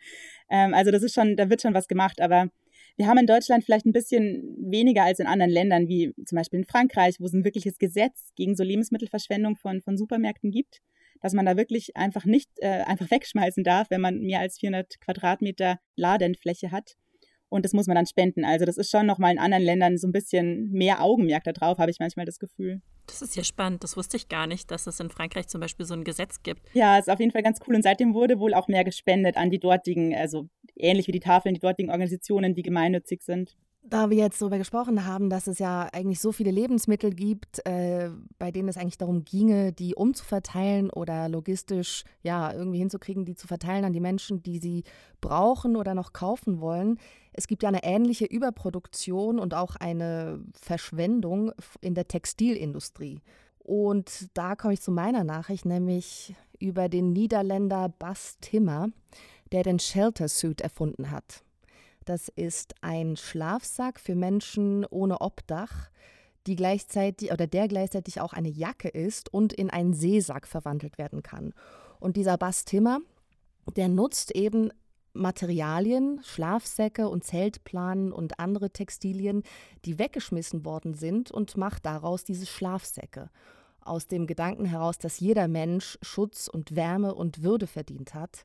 Ähm, 0.50 0.74
also 0.74 0.90
das 0.90 1.04
ist 1.04 1.14
schon, 1.14 1.36
da 1.36 1.48
wird 1.50 1.62
schon 1.62 1.74
was 1.74 1.86
gemacht, 1.86 2.20
aber 2.20 2.48
wir 2.96 3.06
haben 3.06 3.18
in 3.18 3.26
Deutschland 3.26 3.64
vielleicht 3.64 3.86
ein 3.86 3.92
bisschen 3.92 4.56
weniger 4.58 5.04
als 5.04 5.18
in 5.18 5.26
anderen 5.26 5.50
Ländern, 5.50 5.88
wie 5.88 6.12
zum 6.24 6.36
Beispiel 6.36 6.60
in 6.60 6.66
Frankreich, 6.66 7.16
wo 7.18 7.26
es 7.26 7.32
ein 7.32 7.44
wirkliches 7.44 7.78
Gesetz 7.78 8.32
gegen 8.36 8.56
so 8.56 8.62
Lebensmittelverschwendung 8.62 9.56
von, 9.56 9.80
von 9.80 9.96
Supermärkten 9.96 10.50
gibt, 10.50 10.80
dass 11.20 11.32
man 11.32 11.46
da 11.46 11.56
wirklich 11.56 11.96
einfach 11.96 12.24
nicht 12.24 12.50
äh, 12.58 12.82
einfach 12.82 13.10
wegschmeißen 13.10 13.64
darf, 13.64 13.90
wenn 13.90 14.00
man 14.00 14.20
mehr 14.20 14.40
als 14.40 14.58
400 14.58 15.00
Quadratmeter 15.00 15.78
Ladenfläche 15.96 16.70
hat 16.70 16.96
und 17.50 17.64
das 17.64 17.72
muss 17.74 17.86
man 17.86 17.96
dann 17.96 18.06
spenden. 18.06 18.44
Also 18.44 18.64
das 18.64 18.78
ist 18.78 18.90
schon 18.90 19.06
nochmal 19.06 19.32
in 19.32 19.38
anderen 19.38 19.64
Ländern 19.64 19.98
so 19.98 20.08
ein 20.08 20.12
bisschen 20.12 20.70
mehr 20.70 21.02
Augenmerk 21.02 21.44
darauf, 21.44 21.78
habe 21.78 21.90
ich 21.90 21.98
manchmal 21.98 22.24
das 22.24 22.38
Gefühl. 22.38 22.80
Das 23.06 23.22
ist 23.22 23.34
ja 23.34 23.42
spannend. 23.42 23.82
Das 23.82 23.96
wusste 23.96 24.16
ich 24.16 24.28
gar 24.28 24.46
nicht, 24.46 24.70
dass 24.70 24.86
es 24.86 25.00
in 25.00 25.10
Frankreich 25.10 25.48
zum 25.48 25.60
Beispiel 25.60 25.84
so 25.84 25.94
ein 25.94 26.04
Gesetz 26.04 26.44
gibt. 26.44 26.62
Ja, 26.74 26.96
ist 26.96 27.10
auf 27.10 27.18
jeden 27.18 27.32
Fall 27.32 27.42
ganz 27.42 27.58
cool. 27.66 27.74
Und 27.74 27.82
seitdem 27.82 28.14
wurde 28.14 28.38
wohl 28.38 28.54
auch 28.54 28.68
mehr 28.68 28.84
gespendet 28.84 29.36
an 29.36 29.50
die 29.50 29.58
dortigen, 29.58 30.14
also 30.14 30.48
ähnlich 30.82 31.06
wie 31.06 31.12
die 31.12 31.20
Tafeln, 31.20 31.54
die 31.54 31.60
dortigen 31.60 31.90
Organisationen, 31.90 32.54
die 32.54 32.62
gemeinnützig 32.62 33.22
sind. 33.22 33.56
Da 33.82 34.10
wir 34.10 34.18
jetzt 34.18 34.40
darüber 34.42 34.58
gesprochen 34.58 35.06
haben, 35.06 35.30
dass 35.30 35.46
es 35.46 35.58
ja 35.58 35.88
eigentlich 35.92 36.20
so 36.20 36.32
viele 36.32 36.50
Lebensmittel 36.50 37.14
gibt, 37.14 37.66
äh, 37.66 38.10
bei 38.38 38.50
denen 38.50 38.68
es 38.68 38.76
eigentlich 38.76 38.98
darum 38.98 39.24
ginge, 39.24 39.72
die 39.72 39.94
umzuverteilen 39.94 40.90
oder 40.90 41.30
logistisch 41.30 42.04
ja 42.22 42.52
irgendwie 42.52 42.78
hinzukriegen, 42.78 43.24
die 43.24 43.34
zu 43.34 43.46
verteilen 43.46 43.86
an 43.86 43.94
die 43.94 44.00
Menschen, 44.00 44.42
die 44.42 44.58
sie 44.58 44.84
brauchen 45.22 45.76
oder 45.76 45.94
noch 45.94 46.12
kaufen 46.12 46.60
wollen. 46.60 46.98
Es 47.32 47.46
gibt 47.46 47.62
ja 47.62 47.70
eine 47.70 47.82
ähnliche 47.82 48.26
Überproduktion 48.26 49.38
und 49.38 49.54
auch 49.54 49.76
eine 49.76 50.44
Verschwendung 50.52 51.52
in 51.80 51.94
der 51.94 52.06
Textilindustrie. 52.06 53.22
Und 53.60 54.28
da 54.34 54.56
komme 54.56 54.74
ich 54.74 54.82
zu 54.82 54.90
meiner 54.90 55.24
Nachricht, 55.24 55.64
nämlich 55.64 56.34
über 56.58 56.88
den 56.88 57.12
Niederländer 57.12 57.88
Bas 57.88 58.36
Timmer, 58.40 58.88
der 59.52 59.62
den 59.62 59.78
Shelter 59.78 60.28
Suit 60.28 60.60
erfunden 60.60 61.10
hat. 61.10 61.42
Das 62.04 62.28
ist 62.28 62.74
ein 62.80 63.16
Schlafsack 63.16 64.00
für 64.00 64.14
Menschen 64.14 64.84
ohne 64.86 65.20
Obdach, 65.20 65.90
die 66.46 66.56
gleichzeitig 66.56 67.32
oder 67.32 67.46
der 67.46 67.68
gleichzeitig 67.68 68.20
auch 68.20 68.32
eine 68.32 68.48
Jacke 68.48 68.88
ist 68.88 69.32
und 69.32 69.52
in 69.52 69.70
einen 69.70 69.92
Seesack 69.92 70.46
verwandelt 70.46 70.98
werden 70.98 71.22
kann. 71.22 71.52
Und 71.98 72.16
dieser 72.16 72.38
Bastimmer, 72.38 73.00
der 73.76 73.88
nutzt 73.88 74.34
eben 74.34 74.70
Materialien, 75.12 76.20
Schlafsäcke 76.22 77.08
und 77.08 77.24
Zeltplanen 77.24 78.12
und 78.12 78.38
andere 78.38 78.70
Textilien, 78.70 79.42
die 79.84 79.98
weggeschmissen 79.98 80.64
worden 80.64 80.94
sind 80.94 81.30
und 81.30 81.56
macht 81.56 81.84
daraus 81.84 82.24
diese 82.24 82.46
Schlafsäcke. 82.46 83.28
Aus 83.80 84.06
dem 84.06 84.26
Gedanken 84.26 84.66
heraus, 84.66 84.98
dass 84.98 85.20
jeder 85.20 85.48
Mensch 85.48 85.98
Schutz 86.00 86.48
und 86.48 86.76
Wärme 86.76 87.14
und 87.14 87.42
Würde 87.42 87.66
verdient 87.66 88.14
hat. 88.14 88.44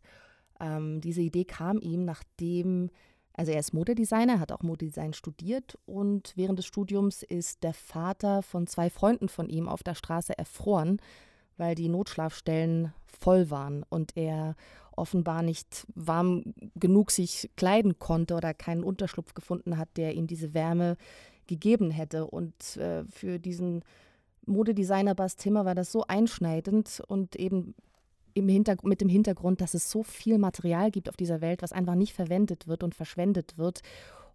Ähm, 0.60 1.02
diese 1.02 1.22
Idee 1.22 1.46
kam 1.46 1.80
ihm, 1.80 2.06
nachdem 2.06 2.90
also 3.38 3.52
er 3.52 3.60
ist 3.60 3.74
Modedesigner, 3.74 4.40
hat 4.40 4.54
auch 4.54 4.62
Modedesign 4.62 5.14
studiert 5.14 5.78
und 5.86 6.32
während 6.38 6.58
des 6.58 6.66
Studiums 6.66 7.22
ist 7.22 7.64
der 7.64 7.74
Vater 7.74 8.42
von 8.42 8.66
zwei 8.66 8.90
Freunden 8.90 9.28
von 9.28 9.50
ihm 9.50 9.68
auf 9.68 9.84
der 9.84 9.96
Straße 9.96 10.38
erfroren, 10.38 11.02
weil 11.58 11.76
die 11.76 11.89
Notschlafstellen 11.89 12.94
voll 13.20 13.50
waren 13.50 13.84
und 13.89 14.15
er 14.15 14.56
offenbar 14.96 15.41
nicht 15.41 15.86
warm 15.96 16.54
genug 16.76 17.12
sich 17.12 17.50
kleiden 17.58 18.00
konnte 18.00 18.36
oder 18.36 18.54
keinen 18.54 18.86
Unterschlupf 18.86 19.34
gefunden 19.34 19.78
hat, 19.78 19.89
der 19.98 20.13
ihm 20.13 20.28
diese 20.28 20.54
Wärme 20.54 20.96
gegeben 21.48 21.91
hätte. 21.91 22.28
Und 22.28 22.78
äh, 22.78 23.04
für 23.06 23.38
diesen 23.38 23.84
Modedesigner 24.46 25.13
Bas 25.13 25.36
Timmer 25.36 25.65
war 25.65 25.76
das 25.76 25.91
so 25.91 26.06
einschneidend 26.08 27.02
und 27.08 27.36
eben 27.36 27.76
im 28.36 28.45
mit 28.84 29.02
dem 29.02 29.10
Hintergrund, 29.10 29.62
dass 29.62 29.74
es 29.74 29.89
so 29.89 30.04
viel 30.04 30.38
Material 30.38 30.91
gibt 30.91 31.10
auf 31.10 31.17
dieser 31.17 31.41
Welt, 31.41 31.62
was 31.63 31.71
einfach 31.71 31.95
nicht 31.95 32.13
verwendet 32.13 32.67
wird 32.67 32.84
und 32.84 32.93
verschwendet 32.93 33.58
wird. 33.58 33.82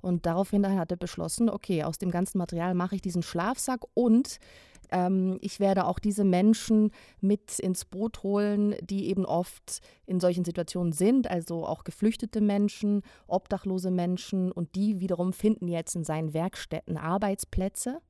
Und 0.01 0.27
daraufhin 0.27 0.67
hat 0.67 0.91
er 0.91 0.97
beschlossen, 0.97 1.51
okay, 1.51 1.85
aus 1.85 1.99
dem 1.99 2.11
ganzen 2.11 2.39
Material 2.39 2.75
mache 2.75 2.97
ich 2.97 3.03
diesen 3.03 3.23
Schlafsack 3.23 3.83
und 3.93 4.41
ähm, 4.91 5.39
ich 5.43 5.61
werde 5.61 5.85
auch 5.85 5.99
diese 5.99 6.25
Menschen 6.25 6.91
mit 7.21 7.59
ins 7.59 7.85
Boot 7.85 8.23
holen, 8.23 8.75
die 8.83 9.09
eben 9.09 9.27
oft 9.27 9.81
in 10.07 10.19
solchen 10.19 10.45
Situationen 10.45 10.93
sind, 10.93 11.31
also 11.31 11.67
auch 11.67 11.85
geflüchtete 11.85 12.41
Menschen, 12.41 13.03
obdachlose 13.27 13.91
Menschen 13.91 14.51
und 14.51 14.75
die 14.75 15.01
wiederum 15.01 15.35
finden 15.35 15.69
jetzt 15.69 15.95
in 15.95 16.05
seinen 16.05 16.33
Werkstätten 16.33 16.97
Arbeitsplätze 16.97 18.01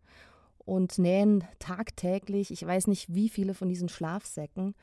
und 0.58 0.98
nähen 0.98 1.44
tagtäglich, 1.58 2.52
ich 2.52 2.64
weiß 2.64 2.86
nicht 2.86 3.12
wie 3.12 3.28
viele 3.28 3.54
von 3.54 3.68
diesen 3.68 3.88
Schlafsäcken. 3.88 4.74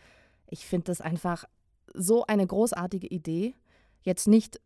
Ich 0.50 0.66
finde 0.66 0.86
das 0.86 1.02
einfach 1.02 1.46
so 1.94 2.26
eine 2.26 2.46
großartige 2.46 3.08
Idee. 3.08 3.56
Jetzt 4.02 4.28
nicht, 4.28 4.60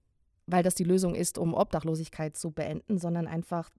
weil 0.46 0.64
das 0.64 0.76
die 0.76 0.84
Lösung 0.84 1.16
ist, 1.16 1.38
um 1.38 1.54
Obdachlosigkeit 1.54 2.38
zu 2.38 2.52
beenden, 2.52 2.98
sondern 2.98 3.28
einfach, 3.28 3.70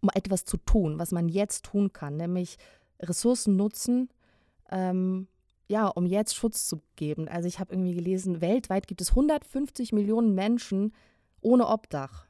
um 0.00 0.10
etwas 0.14 0.44
zu 0.44 0.56
tun, 0.58 0.98
was 0.98 1.12
man 1.12 1.28
jetzt 1.28 1.64
tun 1.64 1.92
kann, 1.92 2.16
nämlich 2.16 2.58
Ressourcen 3.00 3.56
nutzen, 3.56 4.10
ähm, 4.70 5.28
ja, 5.66 5.88
um 5.88 6.04
jetzt 6.06 6.34
Schutz 6.34 6.66
zu 6.66 6.82
geben. 6.96 7.28
Also 7.28 7.48
ich 7.48 7.58
habe 7.58 7.72
irgendwie 7.72 7.94
gelesen, 7.94 8.40
weltweit 8.40 8.86
gibt 8.86 9.00
es 9.00 9.10
150 9.10 9.92
Millionen 9.92 10.34
Menschen 10.34 10.92
ohne 11.40 11.68
Obdach. 11.68 12.26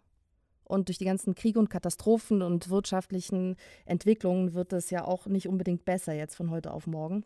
Und 0.62 0.88
durch 0.88 0.98
die 0.98 1.04
ganzen 1.04 1.34
Kriege 1.34 1.58
und 1.58 1.68
Katastrophen 1.68 2.42
und 2.42 2.70
wirtschaftlichen 2.70 3.56
Entwicklungen 3.84 4.54
wird 4.54 4.72
es 4.72 4.90
ja 4.90 5.04
auch 5.04 5.26
nicht 5.26 5.48
unbedingt 5.48 5.84
besser 5.84 6.14
jetzt 6.14 6.36
von 6.36 6.50
heute 6.50 6.72
auf 6.72 6.86
morgen 6.86 7.24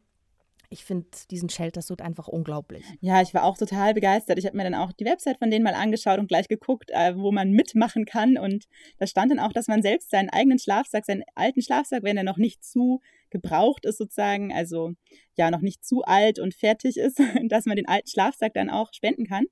ich 0.71 0.85
finde 0.85 1.07
diesen 1.31 1.49
Shelter-Suit 1.49 2.03
einfach 2.03 2.29
unglaublich. 2.29 2.85
Ja, 3.01 3.23
ich 3.23 3.33
war 3.33 3.45
auch 3.45 3.57
total 3.57 3.95
begeistert. 3.95 4.39
Ich 4.39 4.45
habe 4.45 4.57
mir 4.57 4.65
dann 4.65 4.75
auch 4.75 4.93
die 4.93 5.07
Website 5.07 5.39
von 5.39 5.51
denen 5.51 5.65
mal 5.65 5.75
angeschaut 5.75 6.19
und 6.19 6.29
gleich 6.29 6.49
geguckt, 6.49 6.91
äh, 6.93 7.17
wo 7.17 7.33
man 7.33 7.53
mitmachen 7.53 8.05
kann. 8.05 8.37
Und 8.37 8.67
da 8.99 9.07
stand 9.07 9.31
dann 9.31 9.39
auch, 9.39 9.53
dass 9.53 9.67
man 9.67 9.83
selbst 9.83 10.11
seinen 10.11 10.29
eigenen 10.29 10.59
Schlafsack, 10.59 11.07
seinen 11.07 11.25
alten 11.35 11.63
Schlafsack, 11.63 12.03
wenn 12.03 12.19
er 12.19 12.25
noch 12.25 12.37
nicht 12.37 12.65
zu 12.65 13.01
gebraucht 13.31 13.85
ist 13.85 13.99
sozusagen, 13.99 14.53
also 14.53 14.93
ja 15.37 15.51
noch 15.51 15.61
nicht 15.61 15.85
zu 15.85 16.03
alt 16.03 16.39
und 16.39 16.55
fertig 16.55 16.97
ist, 16.97 17.19
dass 17.49 17.67
man 17.67 17.77
den 17.77 17.89
alten 17.89 18.09
Schlafsack 18.09 18.53
dann 18.55 18.71
auch 18.71 18.93
spenden 18.93 19.27
kann. 19.27 19.45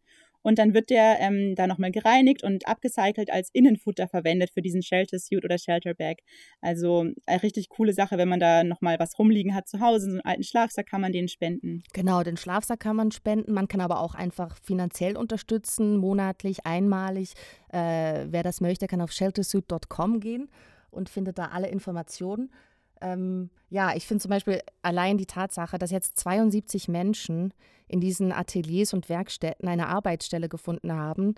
Und 0.46 0.60
dann 0.60 0.74
wird 0.74 0.90
der 0.90 1.18
ähm, 1.18 1.56
da 1.56 1.66
nochmal 1.66 1.90
gereinigt 1.90 2.44
und 2.44 2.68
abgecycelt 2.68 3.32
als 3.32 3.50
Innenfutter 3.52 4.06
verwendet 4.06 4.50
für 4.54 4.62
diesen 4.62 4.80
Shelter 4.80 5.18
Suit 5.18 5.44
oder 5.44 5.58
Shelter 5.58 5.92
Bag. 5.92 6.18
Also 6.60 7.06
eine 7.26 7.42
richtig 7.42 7.68
coole 7.68 7.92
Sache, 7.92 8.16
wenn 8.16 8.28
man 8.28 8.38
da 8.38 8.62
nochmal 8.62 9.00
was 9.00 9.18
rumliegen 9.18 9.56
hat 9.56 9.66
zu 9.66 9.80
Hause, 9.80 10.04
so 10.04 10.10
einen 10.12 10.20
alten 10.20 10.44
Schlafsack 10.44 10.86
kann 10.86 11.00
man 11.00 11.10
den 11.10 11.26
spenden. 11.26 11.82
Genau, 11.92 12.22
den 12.22 12.36
Schlafsack 12.36 12.78
kann 12.78 12.94
man 12.94 13.10
spenden. 13.10 13.54
Man 13.54 13.66
kann 13.66 13.80
aber 13.80 13.98
auch 13.98 14.14
einfach 14.14 14.56
finanziell 14.62 15.16
unterstützen, 15.16 15.96
monatlich, 15.96 16.64
einmalig. 16.64 17.32
Äh, 17.72 18.26
wer 18.28 18.44
das 18.44 18.60
möchte, 18.60 18.86
kann 18.86 19.00
auf 19.00 19.10
sheltersuit.com 19.10 20.20
gehen 20.20 20.48
und 20.92 21.08
findet 21.08 21.38
da 21.38 21.46
alle 21.46 21.66
Informationen. 21.70 22.52
Ähm, 23.00 23.50
ja, 23.68 23.94
ich 23.94 24.06
finde 24.06 24.22
zum 24.22 24.30
Beispiel 24.30 24.60
allein 24.82 25.18
die 25.18 25.26
Tatsache, 25.26 25.78
dass 25.78 25.90
jetzt 25.90 26.18
72 26.18 26.88
Menschen 26.88 27.52
in 27.88 28.00
diesen 28.00 28.32
Ateliers 28.32 28.92
und 28.94 29.08
Werkstätten 29.08 29.68
eine 29.68 29.88
Arbeitsstelle 29.88 30.48
gefunden 30.48 30.92
haben, 30.92 31.34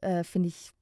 äh, 0.00 0.24
finde 0.24 0.48
ich 0.48 0.72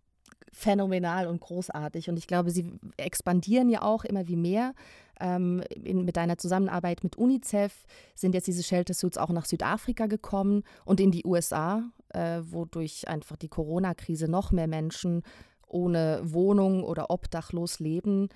phänomenal 0.53 1.27
und 1.27 1.41
großartig. 1.41 2.09
Und 2.09 2.17
ich 2.17 2.27
glaube, 2.27 2.51
sie 2.51 2.73
expandieren 2.97 3.69
ja 3.69 3.83
auch 3.83 4.05
immer 4.05 4.27
wie 4.29 4.37
mehr. 4.37 4.75
Ähm, 5.21 5.63
in, 5.71 6.05
mit 6.05 6.19
einer 6.19 6.39
Zusammenarbeit 6.39 7.05
mit 7.05 7.17
UNICEF 7.17 7.87
sind 8.15 8.35
jetzt 8.35 8.47
diese 8.47 8.63
Shelter 8.63 8.95
Suits 8.95 9.19
auch 9.19 9.29
nach 9.29 9.45
Südafrika 9.45 10.07
gekommen 10.07 10.63
und 10.85 10.99
in 10.99 11.11
die 11.11 11.25
USA, 11.25 11.85
äh, 12.09 12.41
wodurch 12.43 13.07
einfach 13.09 13.37
die 13.37 13.49
Corona-Krise 13.49 14.29
noch 14.29 14.51
mehr 14.51 14.67
Menschen 14.67 15.23
ohne 15.67 16.21
Wohnung 16.25 16.83
oder 16.83 17.11
obdachlos 17.11 17.79
leben. 17.79 18.29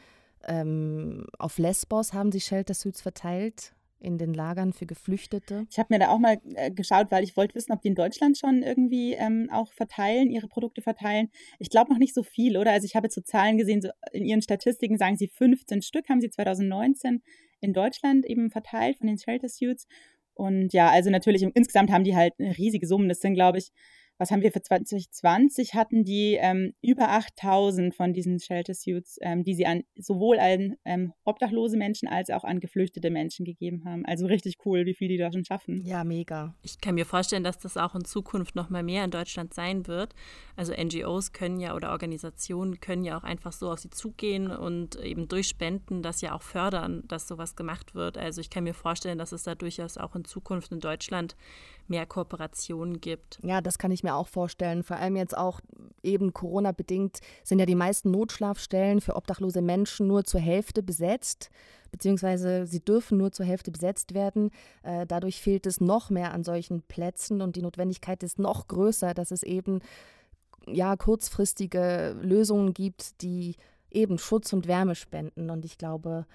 Ähm, 0.47 1.27
auf 1.39 1.59
Lesbos 1.59 2.13
haben 2.13 2.33
sie 2.33 2.41
Shelter 2.41 2.75
Suits 2.75 3.01
verteilt 3.03 3.75
in 4.05 4.19
den 4.19 4.35
Lagern 4.35 4.73
für 4.75 4.85
Geflüchtete. 4.85 5.67
Ich 5.71 5.79
habe 5.79 5.89
mir 5.91 5.99
da 5.99 6.11
auch 6.11 6.19
mal 6.19 6.39
äh, 6.55 6.71
geschaut, 6.71 7.11
weil 7.11 7.25
ich 7.25 7.37
wollte 7.37 7.55
wissen, 7.55 7.73
ob 7.73 7.81
die 7.81 7.89
in 7.89 7.95
Deutschland 7.95 8.37
schon 8.37 8.63
irgendwie 8.63 9.15
ähm, 9.15 9.49
auch 9.51 9.73
verteilen, 9.73 10.31
ihre 10.31 10.47
Produkte 10.47 10.83
verteilen. 10.83 11.31
Ich 11.59 11.71
glaube 11.71 11.91
noch 11.91 11.99
nicht 11.99 12.15
so 12.15 12.23
viel, 12.23 12.59
oder? 12.59 12.73
Also 12.73 12.85
ich 12.85 12.95
habe 12.97 13.07
jetzt 13.07 13.15
so 13.15 13.23
Zahlen 13.23 13.57
gesehen, 13.57 13.81
so 13.81 13.89
in 14.13 14.25
ihren 14.25 14.43
Statistiken 14.43 14.99
sagen 14.99 15.17
sie 15.17 15.29
15 15.29 15.81
Stück 15.81 16.09
haben 16.11 16.21
sie 16.21 16.29
2019 16.29 17.23
in 17.61 17.73
Deutschland 17.73 18.27
eben 18.27 18.51
verteilt 18.51 18.99
von 18.99 19.07
den 19.07 19.17
Shelter 19.17 19.49
Suits. 19.49 19.87
Und 20.35 20.73
ja, 20.75 20.91
also 20.91 21.11
natürlich 21.11 21.43
insgesamt 21.43 21.91
haben 21.91 22.05
die 22.05 22.15
halt 22.15 22.35
riesige 22.39 22.87
Summe. 22.87 23.09
Das 23.09 23.21
sind, 23.21 23.35
glaube 23.35 23.59
ich, 23.59 23.71
was 24.19 24.31
haben 24.31 24.43
wir 24.43 24.53
für 24.53 24.63
2020 24.63 25.75
hatten 25.75 26.05
die 26.05 26.39
ähm, 26.41 26.73
über 26.83 27.11
8000 27.11 27.95
von 27.95 28.13
diesen 28.13 28.39
Shelter 28.39 28.75
Suits, 28.75 29.19
ähm, 29.21 29.43
die 29.43 29.55
sie 29.55 29.67
an 29.67 29.83
sowohl 29.97 30.39
an 30.39 30.77
ähm, 30.85 31.13
obdachlose 31.25 31.77
Menschen 31.77 32.09
als 32.09 32.31
auch 32.31 32.45
an 32.45 32.61
geflüchtete 32.61 33.11
Menschen 33.11 33.45
gegeben 33.45 33.85
haben. 33.85 34.05
Also 34.07 34.27
richtig 34.27 34.59
cool, 34.65 34.87
wie 34.87 34.95
viel 34.95 35.09
die 35.09 35.17
da 35.17 35.33
schon 35.33 35.45
schaffen. 35.45 35.85
Ja, 35.85 36.05
mega. 36.05 36.55
Ich 36.63 36.81
kann 36.81 36.95
mir 36.95 37.07
vorstellen, 37.07 37.45
dass 37.45 37.59
das 37.59 37.77
auch 37.77 37.95
in 37.95 38.05
Zukunft 38.05 38.55
noch 38.55 38.71
mal 38.71 38.83
mehr 38.83 39.05
in 39.05 39.11
Deutschland 39.11 39.53
sein 39.53 39.87
wird. 39.87 40.15
Also 40.57 40.73
NGOs 40.73 41.33
können 41.33 41.59
ja 41.59 41.75
oder 41.75 41.91
Organisationen 41.91 42.81
können 42.81 43.05
ja 43.05 43.19
auch 43.19 43.25
einfach 43.25 43.53
so 43.53 43.71
auf 43.71 43.81
sie 43.81 43.91
zugehen 43.91 44.51
und 44.51 44.97
eben 45.01 45.27
durch 45.29 45.49
Spenden 45.49 46.03
das 46.03 46.21
ja 46.21 46.35
auch 46.35 46.43
fördern, 46.43 47.03
dass 47.09 47.27
sowas 47.27 47.57
gemacht 47.57 47.95
wird. 47.95 48.17
Also 48.17 48.41
ich 48.41 48.51
kann 48.51 48.65
mir 48.65 48.75
vorstellen, 48.75 49.19
dass 49.19 49.33
es 49.33 49.43
da 49.43 49.55
durchaus 49.55 49.99
auch 49.99 50.15
in 50.15 50.25
Zukunft 50.25 50.71
in 50.71 50.81
Deutschland 50.81 51.37
mehr 51.89 52.07
Kooperationen 52.07 53.01
gibt. 53.01 53.39
Ja, 53.43 53.61
das 53.61 53.79
kann 53.79 53.91
ich 53.91 54.03
mir 54.03 54.15
auch 54.15 54.29
vorstellen. 54.29 54.83
Vor 54.83 54.97
allem 54.97 55.17
jetzt 55.17 55.37
auch 55.37 55.61
eben 56.03 56.33
Corona-bedingt 56.33 57.21
sind 57.43 57.59
ja 57.59 57.67
die 57.67 57.75
meisten 57.75 58.11
Notschlafstellen 58.11 59.01
für 59.01 59.17
obdachlose 59.17 59.63
Menschen 59.63 60.07
nur 60.07 60.25
zur 60.25 60.41
Hälfte 60.41 60.83
besetzt, 60.83 61.51
beziehungsweise 61.91 62.67
sie 62.67 62.81
dürfen 62.85 63.19
nur 63.19 63.33
zur 63.33 63.47
Hälfte 63.47 63.71
besetzt 63.71 64.15
werden. 64.15 64.51
Äh, 64.83 65.07
dadurch 65.07 65.41
fehlt 65.41 65.67
es 65.67 65.81
noch 65.81 66.11
mehr 66.11 66.33
an 66.33 66.45
solchen 66.45 66.83
Plätzen 66.83 67.41
und 67.41 67.57
die 67.57 67.63
Notwendigkeit 67.63 68.23
ist 68.23 68.39
noch 68.39 68.69
größer, 68.69 69.15
dass 69.15 69.31
es 69.31 69.43
eben 69.43 69.81
ja 70.67 70.97
kurzfristige 70.97 72.17
Lösungen 72.21 72.75
gibt, 72.75 73.23
die 73.23 73.57
eben 73.91 74.19
Schutz 74.19 74.53
und 74.53 74.67
Wärme 74.67 74.95
spenden. 74.95 75.51
Und 75.51 75.65
ich 75.65 75.79
glaube, 75.79 76.27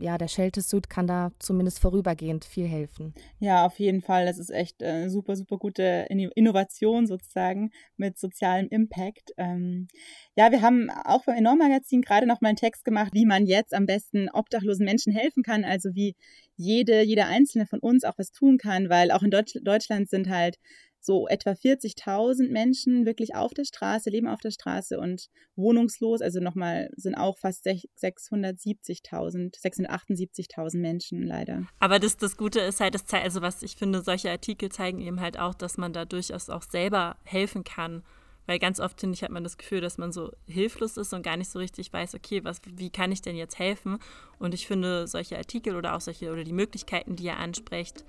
ja, 0.00 0.18
der 0.18 0.28
Shelter-Suit 0.28 0.88
kann 0.90 1.06
da 1.06 1.32
zumindest 1.38 1.80
vorübergehend 1.80 2.44
viel 2.44 2.66
helfen. 2.66 3.14
Ja, 3.38 3.66
auf 3.66 3.78
jeden 3.78 4.02
Fall. 4.02 4.26
Das 4.26 4.38
ist 4.38 4.50
echt 4.50 4.82
äh, 4.82 5.08
super, 5.08 5.36
super 5.36 5.58
gute 5.58 6.06
Innovation 6.08 7.06
sozusagen 7.06 7.70
mit 7.96 8.18
sozialem 8.18 8.68
Impact. 8.68 9.32
Ähm, 9.36 9.88
ja, 10.36 10.50
wir 10.50 10.62
haben 10.62 10.90
auch 10.90 11.24
beim 11.24 11.36
Enorm-Magazin 11.36 12.02
gerade 12.02 12.26
noch 12.26 12.40
mal 12.40 12.48
einen 12.48 12.56
Text 12.56 12.84
gemacht, 12.84 13.12
wie 13.14 13.26
man 13.26 13.46
jetzt 13.46 13.74
am 13.74 13.86
besten 13.86 14.28
obdachlosen 14.30 14.84
Menschen 14.84 15.12
helfen 15.12 15.42
kann. 15.42 15.64
Also 15.64 15.94
wie 15.94 16.16
jede, 16.56 17.02
jeder 17.02 17.26
Einzelne 17.26 17.66
von 17.66 17.80
uns 17.80 18.04
auch 18.04 18.18
was 18.18 18.32
tun 18.32 18.58
kann, 18.58 18.88
weil 18.88 19.10
auch 19.10 19.22
in 19.22 19.30
Deutsch, 19.30 19.54
Deutschland 19.62 20.10
sind 20.10 20.28
halt 20.28 20.56
so 21.00 21.26
etwa 21.28 21.50
40.000 21.52 22.50
Menschen 22.50 23.06
wirklich 23.06 23.34
auf 23.34 23.54
der 23.54 23.64
Straße, 23.64 24.10
leben 24.10 24.28
auf 24.28 24.40
der 24.40 24.50
Straße 24.50 24.98
und 24.98 25.28
wohnungslos. 25.56 26.20
Also 26.20 26.40
nochmal 26.40 26.90
sind 26.96 27.14
auch 27.14 27.38
fast 27.38 27.66
670.000, 27.66 29.60
678.000 29.60 30.78
Menschen 30.78 31.22
leider. 31.22 31.66
Aber 31.78 31.98
das, 31.98 32.16
das 32.16 32.36
Gute 32.36 32.60
ist 32.60 32.80
halt, 32.80 32.94
das 32.94 33.06
zeigt, 33.06 33.24
also 33.24 33.40
was 33.42 33.62
ich 33.62 33.76
finde, 33.76 34.02
solche 34.02 34.30
Artikel 34.30 34.70
zeigen 34.70 35.00
eben 35.00 35.20
halt 35.20 35.38
auch, 35.38 35.54
dass 35.54 35.78
man 35.78 35.92
da 35.92 36.04
durchaus 36.04 36.50
auch 36.50 36.62
selber 36.62 37.16
helfen 37.24 37.64
kann. 37.64 38.02
Weil 38.46 38.58
ganz 38.58 38.80
oft, 38.80 38.98
finde 38.98 39.14
ich, 39.14 39.22
hat 39.22 39.30
man 39.30 39.44
das 39.44 39.58
Gefühl, 39.58 39.80
dass 39.80 39.96
man 39.96 40.10
so 40.10 40.32
hilflos 40.46 40.96
ist 40.96 41.12
und 41.12 41.22
gar 41.22 41.36
nicht 41.36 41.50
so 41.50 41.60
richtig 41.60 41.92
weiß, 41.92 42.16
okay, 42.16 42.42
was, 42.42 42.60
wie 42.66 42.90
kann 42.90 43.12
ich 43.12 43.22
denn 43.22 43.36
jetzt 43.36 43.58
helfen? 43.58 43.98
Und 44.38 44.54
ich 44.54 44.66
finde, 44.66 45.06
solche 45.06 45.36
Artikel 45.38 45.76
oder 45.76 45.94
auch 45.94 46.00
solche 46.00 46.32
oder 46.32 46.42
die 46.42 46.52
Möglichkeiten, 46.52 47.14
die 47.14 47.24
ihr 47.24 47.36
ansprecht, 47.36 48.04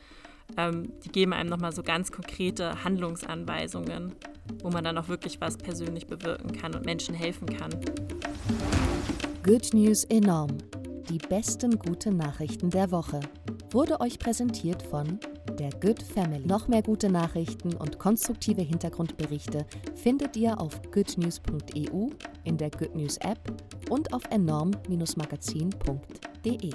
ähm, 0.58 0.92
die 1.04 1.10
geben 1.10 1.34
einem 1.34 1.50
nochmal 1.50 1.74
so 1.74 1.84
ganz 1.84 2.12
konkrete 2.12 2.84
Handlungsanweisungen, 2.84 4.14
wo 4.62 4.70
man 4.70 4.84
dann 4.84 4.98
auch 4.98 5.08
wirklich 5.08 5.42
was 5.42 5.58
persönlich 5.58 6.08
bewirken 6.08 6.52
kann 6.52 6.76
und 6.76 6.86
Menschen 6.86 7.16
helfen 7.16 7.48
kann. 7.48 7.72
Good 9.44 9.74
News 9.74 10.04
enorm. 10.06 10.58
Die 11.10 11.18
besten 11.18 11.80
guten 11.80 12.18
Nachrichten 12.18 12.70
der 12.70 12.92
Woche. 12.92 13.20
Wurde 13.72 14.00
euch 14.02 14.20
präsentiert 14.20 14.84
von 14.84 15.20
der 15.58 15.72
Good 15.80 16.04
Family. 16.04 16.46
Noch 16.46 16.68
mehr 16.68 16.82
gute 16.82 17.10
Nachrichten 17.10 17.74
und 17.76 18.00
konstruktive 18.00 18.62
Hintergrundberichte 18.62 19.66
findet 19.96 20.36
ihr 20.38 20.60
auf 20.60 20.82
goodnews.eu, 20.92 22.10
in 22.44 22.58
der 22.58 22.72
Good 22.72 22.96
News 22.96 23.18
App 23.18 23.40
und 23.90 24.14
auf 24.14 24.24
enorm-magazin.de. 24.30 26.72